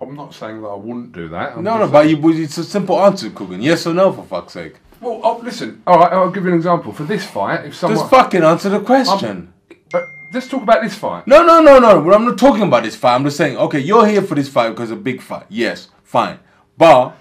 I'm 0.00 0.14
not 0.14 0.34
saying 0.34 0.60
that 0.60 0.68
I 0.68 0.74
wouldn't 0.74 1.12
do 1.12 1.28
that. 1.28 1.56
I'm 1.56 1.64
No, 1.64 1.78
no, 1.78 1.88
but 1.88 2.08
you, 2.08 2.18
it's 2.30 2.58
a 2.58 2.64
simple 2.64 3.00
answer, 3.00 3.30
Kugan. 3.30 3.62
Yes 3.62 3.86
or 3.86 3.94
no, 3.94 4.12
for 4.12 4.24
fuck's 4.24 4.52
sake. 4.52 4.74
Well, 5.00 5.20
oh, 5.24 5.40
listen. 5.42 5.82
All 5.86 5.98
right, 5.98 6.12
I'll 6.12 6.30
give 6.30 6.44
you 6.44 6.50
an 6.50 6.56
example. 6.56 6.92
For 6.92 7.04
this 7.04 7.24
fight, 7.24 7.64
if 7.64 7.74
someone 7.74 7.98
Just 7.98 8.10
fucking 8.10 8.42
answer 8.42 8.68
the 8.68 8.80
question. 8.80 9.52
Uh, 9.92 10.00
let's 10.32 10.48
talk 10.48 10.62
about 10.62 10.82
this 10.82 10.94
fight. 10.94 11.26
No, 11.26 11.44
no, 11.44 11.62
no, 11.62 11.78
no. 11.78 12.12
I'm 12.12 12.24
not 12.24 12.38
talking 12.38 12.62
about 12.62 12.82
this 12.82 12.96
fight. 12.96 13.14
I'm 13.14 13.24
just 13.24 13.36
saying, 13.36 13.56
okay, 13.56 13.80
you're 13.80 14.06
here 14.06 14.22
for 14.22 14.34
this 14.34 14.48
fight 14.48 14.70
because 14.70 14.90
it's 14.90 14.98
a 14.98 15.02
big 15.02 15.22
fight. 15.22 15.46
Yes, 15.48 15.88
fine. 16.02 16.38
But 16.76 17.16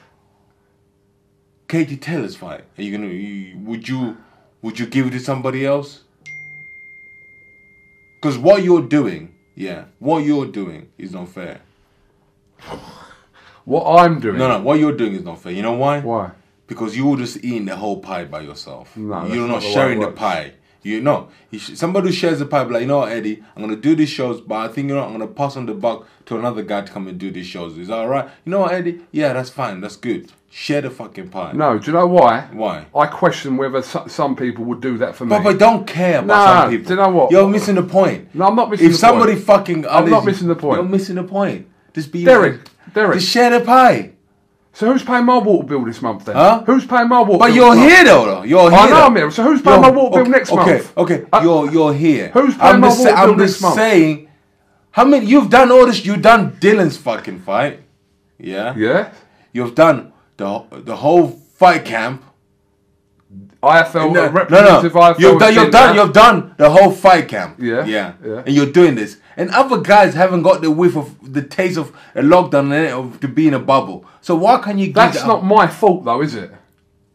Katie 1.74 1.98
Taylor's 1.98 2.36
fight, 2.36 2.66
are 2.78 2.84
you 2.84 2.96
gonna? 2.96 3.12
You, 3.12 3.58
would 3.58 3.90
you? 3.90 4.16
Would 4.62 4.78
you 4.78 4.86
give 4.86 5.08
it 5.08 5.10
to 5.10 5.20
somebody 5.20 5.66
else? 5.66 6.04
Because 8.16 8.38
what 8.38 8.62
you're 8.64 8.84
doing, 8.84 9.34
yeah, 9.56 9.86
what 9.98 10.20
you're 10.20 10.46
doing 10.46 10.90
is 11.00 11.14
not 11.14 11.30
fair. 11.30 11.62
What 13.66 14.02
I'm 14.02 14.20
doing. 14.20 14.38
No, 14.38 14.50
no, 14.50 14.60
what 14.62 14.78
you're 14.78 14.96
doing 14.96 15.16
is 15.16 15.24
not 15.24 15.42
fair. 15.42 15.52
You 15.52 15.64
know 15.64 15.74
why? 15.74 16.02
Why? 16.02 16.34
Because 16.68 16.96
you 16.96 17.08
were 17.08 17.18
just 17.18 17.38
eating 17.38 17.66
the 17.66 17.76
whole 17.76 18.02
pie 18.02 18.26
by 18.26 18.42
yourself. 18.42 18.96
No, 18.96 19.26
you're 19.26 19.48
not 19.48 19.64
sharing 19.64 20.00
the 20.00 20.12
pie. 20.12 20.54
You 20.84 21.02
know, 21.02 21.30
somebody 21.58 22.08
who 22.08 22.14
shares 22.14 22.40
the 22.40 22.46
pie, 22.46 22.64
be 22.66 22.74
like, 22.74 22.82
you 22.82 22.88
know 22.88 23.04
Eddie, 23.04 23.42
I'm 23.56 23.62
gonna 23.64 23.76
do 23.78 23.96
these 23.96 24.10
shows, 24.10 24.42
but 24.42 24.56
I 24.56 24.68
think 24.68 24.90
you 24.90 24.96
know, 24.96 25.04
I'm 25.04 25.14
gonna 25.14 25.28
pass 25.28 25.56
on 25.56 25.66
the 25.66 25.74
buck 25.74 26.08
to 26.26 26.38
another 26.38 26.62
guy 26.62 26.82
to 26.82 26.92
come 26.92 27.08
and 27.08 27.18
do 27.18 27.32
these 27.32 27.46
shows. 27.48 27.78
Is 27.78 27.88
that 27.88 27.96
alright? 28.00 28.26
You 28.46 28.52
know 28.52 28.60
what, 28.62 28.74
Eddie? 28.74 29.02
Yeah, 29.12 29.34
that's 29.34 29.50
fine. 29.50 29.82
That's 29.82 29.96
good. 29.96 30.32
Share 30.50 30.82
the 30.82 30.90
fucking 30.92 31.30
pie. 31.30 31.54
No. 31.54 31.80
Do 31.80 31.88
you 31.88 31.98
know 31.98 32.06
why? 32.06 32.42
Why? 32.52 32.86
I 32.96 33.08
question 33.08 33.58
whether 33.58 33.82
so- 33.82 34.06
some 34.08 34.36
people 34.36 34.66
would 34.66 34.82
do 34.82 34.98
that 35.00 35.16
for 35.16 35.26
me. 35.26 35.30
But, 35.30 35.44
but 35.44 35.58
don't 35.58 35.88
care 35.88 36.20
about 36.20 36.62
some 36.62 36.70
people. 36.70 36.86
do 36.86 36.94
you 36.94 37.00
know 37.00 37.10
what? 37.10 37.32
You're 37.32 37.48
missing 37.50 37.76
the 37.76 37.84
point. 37.84 38.34
No, 38.36 38.46
I'm 38.48 38.56
not 38.56 38.70
missing 38.70 38.86
If 38.86 38.92
the 38.94 38.98
somebody 39.00 39.34
point. 39.34 39.46
fucking, 39.46 39.88
I'm 39.88 40.10
not 40.10 40.26
missing 40.26 40.48
the 40.48 40.56
point. 40.56 40.80
You're 40.82 40.90
missing 40.90 41.16
the 41.16 41.24
point. 41.24 41.68
Just 41.94 42.12
be 42.12 42.24
Derek, 42.24 42.62
Derek. 42.94 43.20
Just 43.20 43.32
share 43.32 43.58
the 43.58 43.66
pie. 43.66 44.13
So 44.76 44.92
who's 44.92 45.04
paying 45.04 45.26
my 45.26 45.38
water 45.38 45.68
bill 45.68 45.86
this 45.86 46.02
month 46.02 46.26
then? 46.26 46.36
Huh? 46.36 46.64
Who's 46.66 46.86
paying 46.86 47.08
my 47.08 47.20
water 47.22 47.38
But 47.38 47.54
bill? 47.54 47.70
But 47.70 47.78
you're 47.78 47.88
here 47.90 48.04
though. 48.04 48.26
though. 48.26 48.44
You're 48.44 48.70
here. 48.72 48.80
I 48.80 48.90
know. 48.90 49.06
I'm 49.06 49.16
here. 49.16 49.30
So 49.32 49.44
who's 49.44 49.62
paying 49.62 49.82
You're- 49.82 49.92
my 49.94 49.98
water 49.98 50.10
bill 50.12 50.22
okay, 50.22 50.32
next 50.32 50.52
okay, 50.52 50.72
month? 50.78 50.98
Okay, 50.98 51.26
Uh, 51.32 51.40
you're 51.44 51.72
you're 51.72 51.94
here. 51.94 52.30
Who's 52.34 52.56
paying 52.58 52.74
I'm 52.76 52.80
my 52.82 52.88
just, 52.88 53.00
water 53.02 53.14
I'm 53.16 53.30
bill 53.30 53.38
just 53.46 53.54
next 53.54 53.62
month? 53.62 53.76
saying. 53.76 54.28
How 54.92 55.06
many? 55.06 55.26
You've 55.28 55.50
done 55.50 55.72
all 55.72 55.86
this. 55.86 56.04
You've 56.06 56.22
done 56.24 56.54
Dillian's 56.60 56.98
fucking 56.98 57.40
fight. 57.42 57.82
Yeah. 58.40 58.74
Yeah. 58.76 59.12
You've 59.52 59.76
done 59.76 60.12
the 60.38 60.64
the 60.72 60.96
whole 60.96 61.28
fight 61.30 61.86
camp. 61.86 62.24
IFL, 63.62 64.12
No, 64.14 64.26
a 64.26 64.32
no, 64.32 64.42
no. 64.42 64.82
IFL. 64.90 65.20
You've 65.20 65.40
done. 65.40 65.54
You've 65.56 65.72
done. 65.72 65.96
You've 65.96 66.14
done 66.14 66.56
the 66.58 66.70
whole 66.70 66.92
fight 66.92 67.28
camp. 67.30 67.56
Yeah, 67.60 67.86
Yeah. 67.86 68.14
yeah. 68.26 68.44
And 68.46 68.54
you're 68.56 68.72
doing 68.72 68.96
this, 68.96 69.18
and 69.38 69.50
other 69.52 69.80
guys 69.80 70.14
haven't 70.14 70.44
got 70.44 70.62
the 70.62 70.72
whiff 70.72 70.96
of 70.96 71.34
the 71.34 71.42
taste 71.42 71.78
of 71.78 71.90
a 72.16 72.22
lockdown 72.22 72.72
and 72.74 72.94
of 72.94 73.20
to 73.22 73.28
be 73.28 73.48
in 73.48 73.54
a 73.54 73.60
bubble. 73.60 74.06
So 74.22 74.36
why 74.36 74.62
can't 74.62 74.80
you? 74.80 74.94
That's 74.94 75.20
that- 75.22 75.28
not 75.28 75.44
my 75.44 75.68
fault 75.68 76.06
though, 76.06 76.22
is 76.22 76.36
it? 76.36 76.52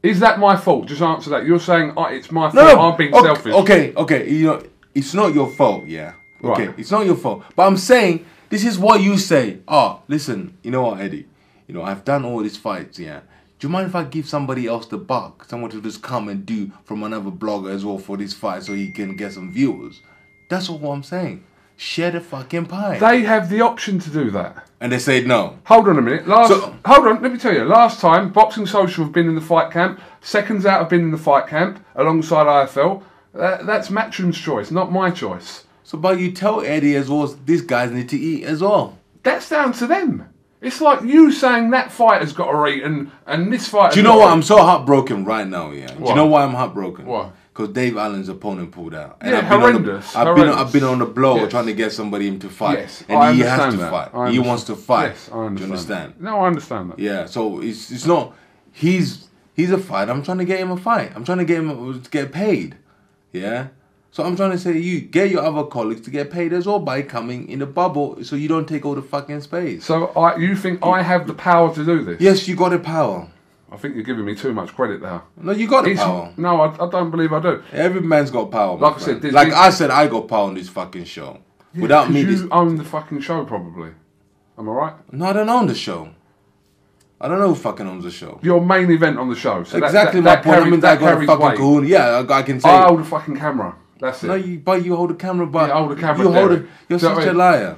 Is 0.03 0.21
that 0.21 0.39
my 0.39 0.57
fault? 0.57 0.87
Just 0.87 1.03
answer 1.03 1.31
that. 1.31 1.45
You're 1.45 1.59
saying 1.59 1.93
oh, 1.97 2.05
it's 2.05 2.31
my 2.31 2.51
fault. 2.51 2.55
No, 2.55 2.75
no. 2.75 2.81
I'm 2.91 2.97
being 2.97 3.13
okay, 3.15 3.25
selfish. 3.27 3.53
Okay, 3.55 3.95
okay. 3.97 4.31
You 4.31 4.47
know, 4.47 4.63
it's 4.95 5.13
not 5.15 5.35
your 5.35 5.51
fault. 5.51 5.87
Yeah. 5.87 6.13
Okay, 6.43 6.69
Right. 6.69 6.79
it's 6.79 6.91
not 6.93 7.05
your 7.05 7.17
fault. 7.17 7.43
But 7.57 7.67
I'm 7.67 7.77
saying 7.77 8.25
this 8.49 8.65
is 8.65 8.79
what 8.79 9.01
you 9.03 9.19
say. 9.19 9.59
Oh, 9.67 10.01
listen. 10.07 10.57
You 10.63 10.71
know 10.71 10.83
what, 10.83 11.01
Eddie? 11.01 11.27
You 11.67 11.75
know, 11.75 11.83
I've 11.83 12.05
done 12.05 12.25
all 12.25 12.41
these 12.43 12.57
fights. 12.57 12.99
Yeah. 12.99 13.21
Do 13.59 13.67
you 13.67 13.73
mind 13.73 13.89
if 13.89 13.97
I 13.97 14.05
give 14.05 14.29
somebody 14.29 14.69
else 14.69 14.87
the 14.87 14.99
buck? 14.99 15.45
Someone 15.49 15.71
to 15.73 15.83
just 15.83 16.01
come 16.01 16.29
and 16.29 16.47
do 16.47 16.71
from 16.85 17.03
another 17.03 17.31
blogger 17.33 17.75
as 17.75 17.85
well 17.85 17.99
for 17.99 18.17
this 18.17 18.33
fight, 18.33 18.63
so 18.63 18.73
he 18.75 18.93
can 18.93 19.17
get 19.17 19.33
some 19.33 19.51
viewers. 19.53 20.01
That's 20.49 20.69
all 20.71 20.93
I'm 20.93 21.03
saying. 21.03 21.43
Share 21.81 22.11
the 22.11 22.21
fucking 22.21 22.67
pie. 22.67 22.99
They 22.99 23.23
have 23.23 23.49
the 23.51 23.61
option 23.61 24.01
to 24.01 24.11
do 24.11 24.31
that. 24.33 24.67
and 24.81 24.91
they 24.93 24.99
said 24.99 25.27
no. 25.29 25.59
Hold 25.67 25.89
on 25.89 25.97
a 25.99 26.03
minute. 26.03 26.27
Last, 26.27 26.49
So- 26.51 26.75
hold 26.85 27.07
on. 27.07 27.23
Let 27.23 27.33
me 27.33 27.39
tell 27.39 27.55
you. 27.55 27.65
Last 27.65 28.01
time, 28.01 28.31
Boxing 28.31 28.67
Social 28.67 29.05
have 29.05 29.13
been 29.13 29.29
in 29.29 29.37
the 29.37 29.41
fight 29.41 29.71
camp. 29.71 30.01
Seconds 30.21 30.67
out 30.67 30.81
have 30.81 30.89
been 30.89 31.03
in 31.03 31.11
the 31.13 31.19
fight 31.19 31.47
camp 31.47 31.79
alongside 31.95 32.47
IFL. 32.49 33.03
Uh, 33.39 33.63
that's 33.63 33.91
Matchroom's 33.91 34.37
choice, 34.39 34.71
not 34.73 34.91
my 34.91 35.11
choice. 35.11 35.65
So, 35.85 35.97
but 35.99 36.19
you 36.19 36.33
tell 36.33 36.61
Eddie 36.63 36.97
as 36.97 37.09
well. 37.09 37.27
These 37.47 37.63
guys 37.63 37.93
need 37.93 38.09
to 38.09 38.19
eat 38.19 38.43
as 38.45 38.61
well. 38.61 38.99
That's 39.23 39.49
down 39.49 39.73
to 39.75 39.87
them. 39.87 40.29
It's 40.61 40.81
like 40.81 41.03
you 41.03 41.31
saying 41.31 41.71
that 41.71 41.93
fighter's 41.93 42.33
got 42.33 42.51
to 42.51 42.67
eat 42.67 42.83
and, 42.83 43.13
and 43.27 43.53
this 43.53 43.69
fighter. 43.69 43.95
Do 43.95 44.01
you 44.01 44.05
know 44.05 44.19
what? 44.19 44.33
I'm 44.33 44.43
so 44.43 44.57
heartbroken 44.59 45.25
right 45.25 45.47
now. 45.47 45.71
Yeah. 45.71 45.87
Do 45.95 46.05
you 46.09 46.15
know 46.17 46.27
why 46.27 46.43
I'm 46.43 46.55
heartbroken? 46.55 47.07
Why? 47.07 47.31
Because 47.59 47.75
Dave 47.75 47.97
Allen's 47.97 48.29
opponent 48.29 48.71
pulled 48.71 48.95
out. 48.95 49.17
Yeah, 49.21 49.39
I've 49.39 49.49
been 49.49 49.53
on 49.53 49.59
the- 49.59 49.59
horrendous, 49.59 50.15
I've 50.15 50.37
been. 50.37 50.49
I've 50.49 50.73
been 50.73 50.85
on 50.85 50.99
the 51.01 51.07
blow 51.07 51.39
Yes. 51.39 51.51
trying 51.51 51.67
to 51.67 51.73
get 51.73 51.91
somebody 51.91 52.29
him 52.29 52.39
to 52.39 52.49
fight, 52.49 52.79
Yes, 52.79 53.03
and 53.09 53.19
I 53.19 53.33
he 53.33 53.41
has 53.41 53.75
to 53.75 53.81
that. 53.81 53.91
fight. 54.13 54.31
He 54.31 54.39
wants 54.39 54.63
to 54.65 54.77
fight. 54.77 55.07
Yes, 55.09 55.29
I 55.35 55.39
understand. 55.39 55.57
Do 55.57 55.65
you 55.65 55.71
understand? 55.73 56.15
No, 56.21 56.39
I 56.39 56.47
understand 56.47 56.91
that. 56.93 56.99
Yeah. 57.01 57.27
So 57.27 57.61
it's 57.61 57.91
it's 57.91 58.07
not. 58.07 58.33
He's 58.71 59.27
he's 59.55 59.73
a 59.73 59.79
fight. 59.79 60.09
I'm 60.09 60.23
trying 60.23 60.39
to 60.39 60.45
get 60.45 60.61
him 60.61 60.71
a 60.71 60.77
fight. 60.77 61.11
I'm 61.17 61.25
trying 61.25 61.39
to 61.39 61.45
get 61.45 61.57
him 61.59 62.01
to 62.01 62.11
get 62.11 62.31
paid. 62.31 62.77
Yeah. 63.33 63.67
So 64.13 64.23
I'm 64.23 64.37
trying 64.37 64.53
to 64.53 64.59
say 64.59 64.73
to 64.75 64.79
you 64.79 65.01
get 65.01 65.29
your 65.29 65.43
other 65.43 65.65
colleagues 65.65 66.03
to 66.03 66.11
get 66.13 66.31
paid 66.31 66.53
as 66.53 66.65
well 66.65 66.79
by 66.79 67.03
coming 67.03 67.49
in 67.49 67.59
the 67.59 67.67
bubble, 67.67 68.23
so 68.23 68.37
you 68.37 68.47
don't 68.47 68.69
take 68.69 68.87
all 68.87 68.95
the 68.95 69.03
fucking 69.03 69.41
space. 69.41 69.85
So 69.85 70.07
I, 70.17 70.37
you 70.37 70.55
think 70.55 70.87
I 70.87 71.03
have 71.03 71.27
the 71.27 71.35
power 71.35 71.75
to 71.75 71.85
do 71.85 72.05
this? 72.05 72.21
yes, 72.21 72.47
you 72.47 72.55
got 72.55 72.69
the 72.69 72.79
power. 72.79 73.27
I 73.71 73.77
think 73.77 73.95
you're 73.95 74.05
giving 74.05 74.25
me 74.25 74.35
too 74.35 74.53
much 74.55 74.75
credit 74.75 75.01
there. 75.03 75.23
No, 75.37 75.53
you 75.53 75.69
got 75.69 75.85
the 75.85 75.95
power. 75.95 76.33
no, 76.37 76.61
I, 76.63 76.87
I 76.87 76.91
don't 76.91 77.11
believe 77.11 77.33
I 77.33 77.41
do. 77.41 77.63
Every 77.73 78.01
man's 78.01 78.31
got 78.31 78.51
power. 78.51 78.79
Like 78.79 78.97
I 78.97 78.99
said, 78.99 79.21
there's 79.23 79.35
like 79.35 79.49
been- 79.49 79.59
I 79.59 79.71
said, 79.71 79.91
I 79.91 80.07
got 80.07 80.27
power 80.29 80.47
on 80.49 80.55
this 80.55 80.69
fucking 80.69 81.05
show. 81.05 81.39
Without 81.75 82.11
me, 82.11 82.21
you 82.21 82.27
this, 82.27 82.49
own 82.51 82.77
the 82.77 82.85
fucking 82.85 83.21
show, 83.21 83.45
probably. 83.45 83.91
Am 84.57 84.69
I 84.69 84.73
right? 84.73 84.95
no, 85.13 85.27
I 85.27 85.33
don't 85.35 85.49
own 85.49 85.67
the 85.67 85.75
show. 85.75 86.09
I 87.21 87.27
don't 87.29 87.41
know 87.41 87.49
who 87.49 87.55
fucking 87.57 87.87
owns 87.87 88.05
the 88.05 88.11
show. 88.13 88.39
Your 88.43 88.61
main 88.65 88.91
event 88.91 89.19
on 89.19 89.29
the 89.29 89.35
show. 89.37 89.65
So 89.65 89.79
exactly 89.79 90.21
that, 90.21 90.25
my 90.25 90.35
that 90.37 90.45
point. 90.45 90.67
I 90.67 90.71
mean, 90.71 90.81
that 90.81 90.99
I 90.99 91.01
got 91.01 91.23
a 91.23 91.27
fucking 91.27 91.57
kahuna. 91.57 91.87
Yeah, 91.87 92.25
I, 92.29 92.39
I 92.39 92.43
can 92.43 92.61
say. 92.61 92.69
I 92.69 92.87
hold 92.87 93.01
a 93.01 93.05
fucking 93.05 93.37
camera. 93.37 93.77
That's 94.01 94.23
it. 94.23 94.29
no, 94.29 94.35
you, 94.35 94.61
but 94.61 94.85
you 94.85 94.95
hold 94.95 95.11
the 95.11 95.15
camera. 95.15 95.47
But 95.47 95.69
Yeah, 95.69 95.75
I 95.75 95.79
hold 95.79 95.91
the 95.97 96.01
camera, 96.01 96.25
You 96.27 96.33
hold 96.33 96.53
it. 96.53 96.67
You're 96.89 96.99
Do 96.99 97.07
you 97.07 97.13
know 97.13 97.17
such 97.17 97.19
a 97.19 97.21
I 97.23 97.27
mean? 97.27 97.37
liar. 97.37 97.77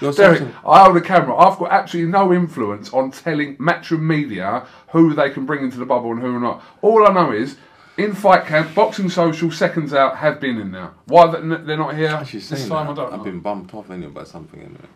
You're 0.00 0.12
Derek. 0.12 0.42
I 0.66 0.84
hold 0.84 0.96
a 0.96 1.00
camera. 1.00 1.36
I've 1.36 1.58
got 1.58 1.70
absolutely 1.72 2.10
no 2.12 2.32
influence 2.32 2.92
on 2.92 3.10
telling 3.10 3.56
Matchroom 3.58 4.00
Media 4.02 4.66
who 4.92 5.14
they 5.14 5.30
can 5.30 5.44
bring 5.46 5.62
into 5.64 5.78
the 5.78 5.86
bubble 5.86 6.12
and 6.12 6.20
who 6.20 6.36
are 6.36 6.40
not. 6.40 6.62
All 6.82 7.06
I 7.06 7.12
know 7.12 7.32
is, 7.32 7.56
in 7.98 8.14
fight 8.14 8.46
camp, 8.46 8.74
Boxing 8.74 9.08
Social, 9.10 9.50
seconds 9.50 9.92
out, 9.92 10.16
have 10.16 10.40
been 10.40 10.58
in 10.58 10.70
now. 10.72 10.94
Why 11.06 11.26
they- 11.26 11.40
they're 11.40 11.76
not 11.76 11.94
here 11.94 12.18
this 12.24 12.48
time, 12.68 12.68
that. 12.68 12.92
I 12.92 12.94
don't 12.94 13.10
know. 13.12 13.18
I've 13.18 13.24
been 13.24 13.40
bumped 13.40 13.74
off 13.74 13.90
anyway 13.90 14.12
by 14.12 14.24
something 14.24 14.58
anyway. 14.60 14.88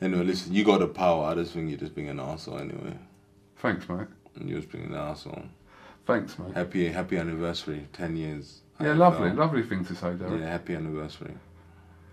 Anyway, 0.00 0.24
listen, 0.24 0.52
you 0.52 0.64
got 0.64 0.80
the 0.80 0.88
power. 0.88 1.26
I 1.26 1.34
just 1.34 1.52
think 1.52 1.68
you're 1.70 1.78
just 1.78 1.94
being 1.94 2.08
an 2.08 2.20
asshole 2.20 2.58
anyway. 2.58 2.98
Thanks, 3.58 3.88
mate. 3.88 4.08
You're 4.44 4.58
just 4.60 4.70
being 4.72 4.84
an 4.86 4.94
asshole. 4.94 5.42
Thanks, 6.06 6.38
mate. 6.38 6.54
Happy 6.54 6.88
happy 6.88 7.16
anniversary, 7.16 7.86
ten 7.92 8.16
years. 8.16 8.60
Yeah, 8.80 8.92
lovely, 8.92 9.30
lovely 9.32 9.62
thing 9.62 9.84
to 9.86 9.94
say, 9.94 10.12
Derek. 10.14 10.40
Yeah, 10.40 10.48
happy 10.50 10.74
anniversary. 10.74 11.32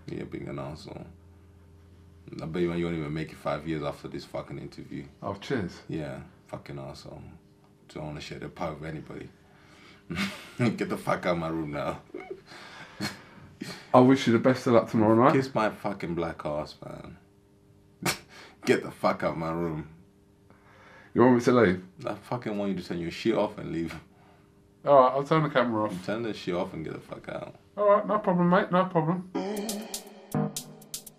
Yeah, 0.06 0.24
being 0.24 0.48
an 0.48 0.58
asshole. 0.58 1.06
I 2.42 2.46
bet 2.46 2.62
you 2.62 2.72
you 2.72 2.84
won't 2.84 2.98
even 2.98 3.12
make 3.12 3.30
it 3.30 3.36
five 3.36 3.66
years 3.68 3.82
after 3.82 4.08
this 4.08 4.24
fucking 4.24 4.58
interview. 4.58 5.04
Oh, 5.22 5.34
cheers. 5.34 5.72
Yeah, 5.88 6.18
fucking 6.48 6.78
awesome. 6.78 7.38
Don't 7.92 8.04
want 8.04 8.16
to 8.16 8.22
share 8.22 8.38
the 8.38 8.48
pie 8.48 8.70
with 8.70 8.84
anybody. 8.88 9.28
Get 10.58 10.88
the 10.88 10.96
fuck 10.96 11.26
out 11.26 11.32
of 11.32 11.38
my 11.38 11.48
room 11.48 11.72
now. 11.72 12.00
I 13.94 14.00
wish 14.00 14.26
you 14.26 14.32
the 14.32 14.38
best 14.38 14.66
of 14.66 14.74
luck 14.74 14.90
tomorrow 14.90 15.14
night. 15.14 15.34
Kiss 15.34 15.54
my 15.54 15.70
fucking 15.70 16.14
black 16.14 16.44
ass, 16.44 16.74
man. 16.84 17.16
Get 18.64 18.82
the 18.82 18.90
fuck 18.90 19.22
out 19.22 19.32
of 19.32 19.38
my 19.38 19.52
room. 19.52 19.88
You 21.14 21.22
want 21.22 21.36
me 21.36 21.40
to 21.42 21.52
leave? 21.52 21.84
I 22.04 22.14
fucking 22.14 22.58
want 22.58 22.72
you 22.72 22.82
to 22.82 22.88
turn 22.88 22.98
your 22.98 23.10
shit 23.12 23.36
off 23.36 23.56
and 23.58 23.72
leave. 23.72 23.94
All 24.84 25.00
right, 25.00 25.12
I'll 25.12 25.24
turn 25.24 25.44
the 25.44 25.48
camera 25.48 25.84
off. 25.84 26.04
Turn 26.04 26.22
the 26.24 26.34
shit 26.34 26.54
off 26.54 26.74
and 26.74 26.84
get 26.84 26.94
the 26.94 27.00
fuck 27.00 27.28
out. 27.28 27.54
All 27.76 27.88
right, 27.88 28.06
no 28.06 28.18
problem, 28.18 28.50
mate. 28.50 28.70
No 28.70 28.84
problem. 28.86 29.30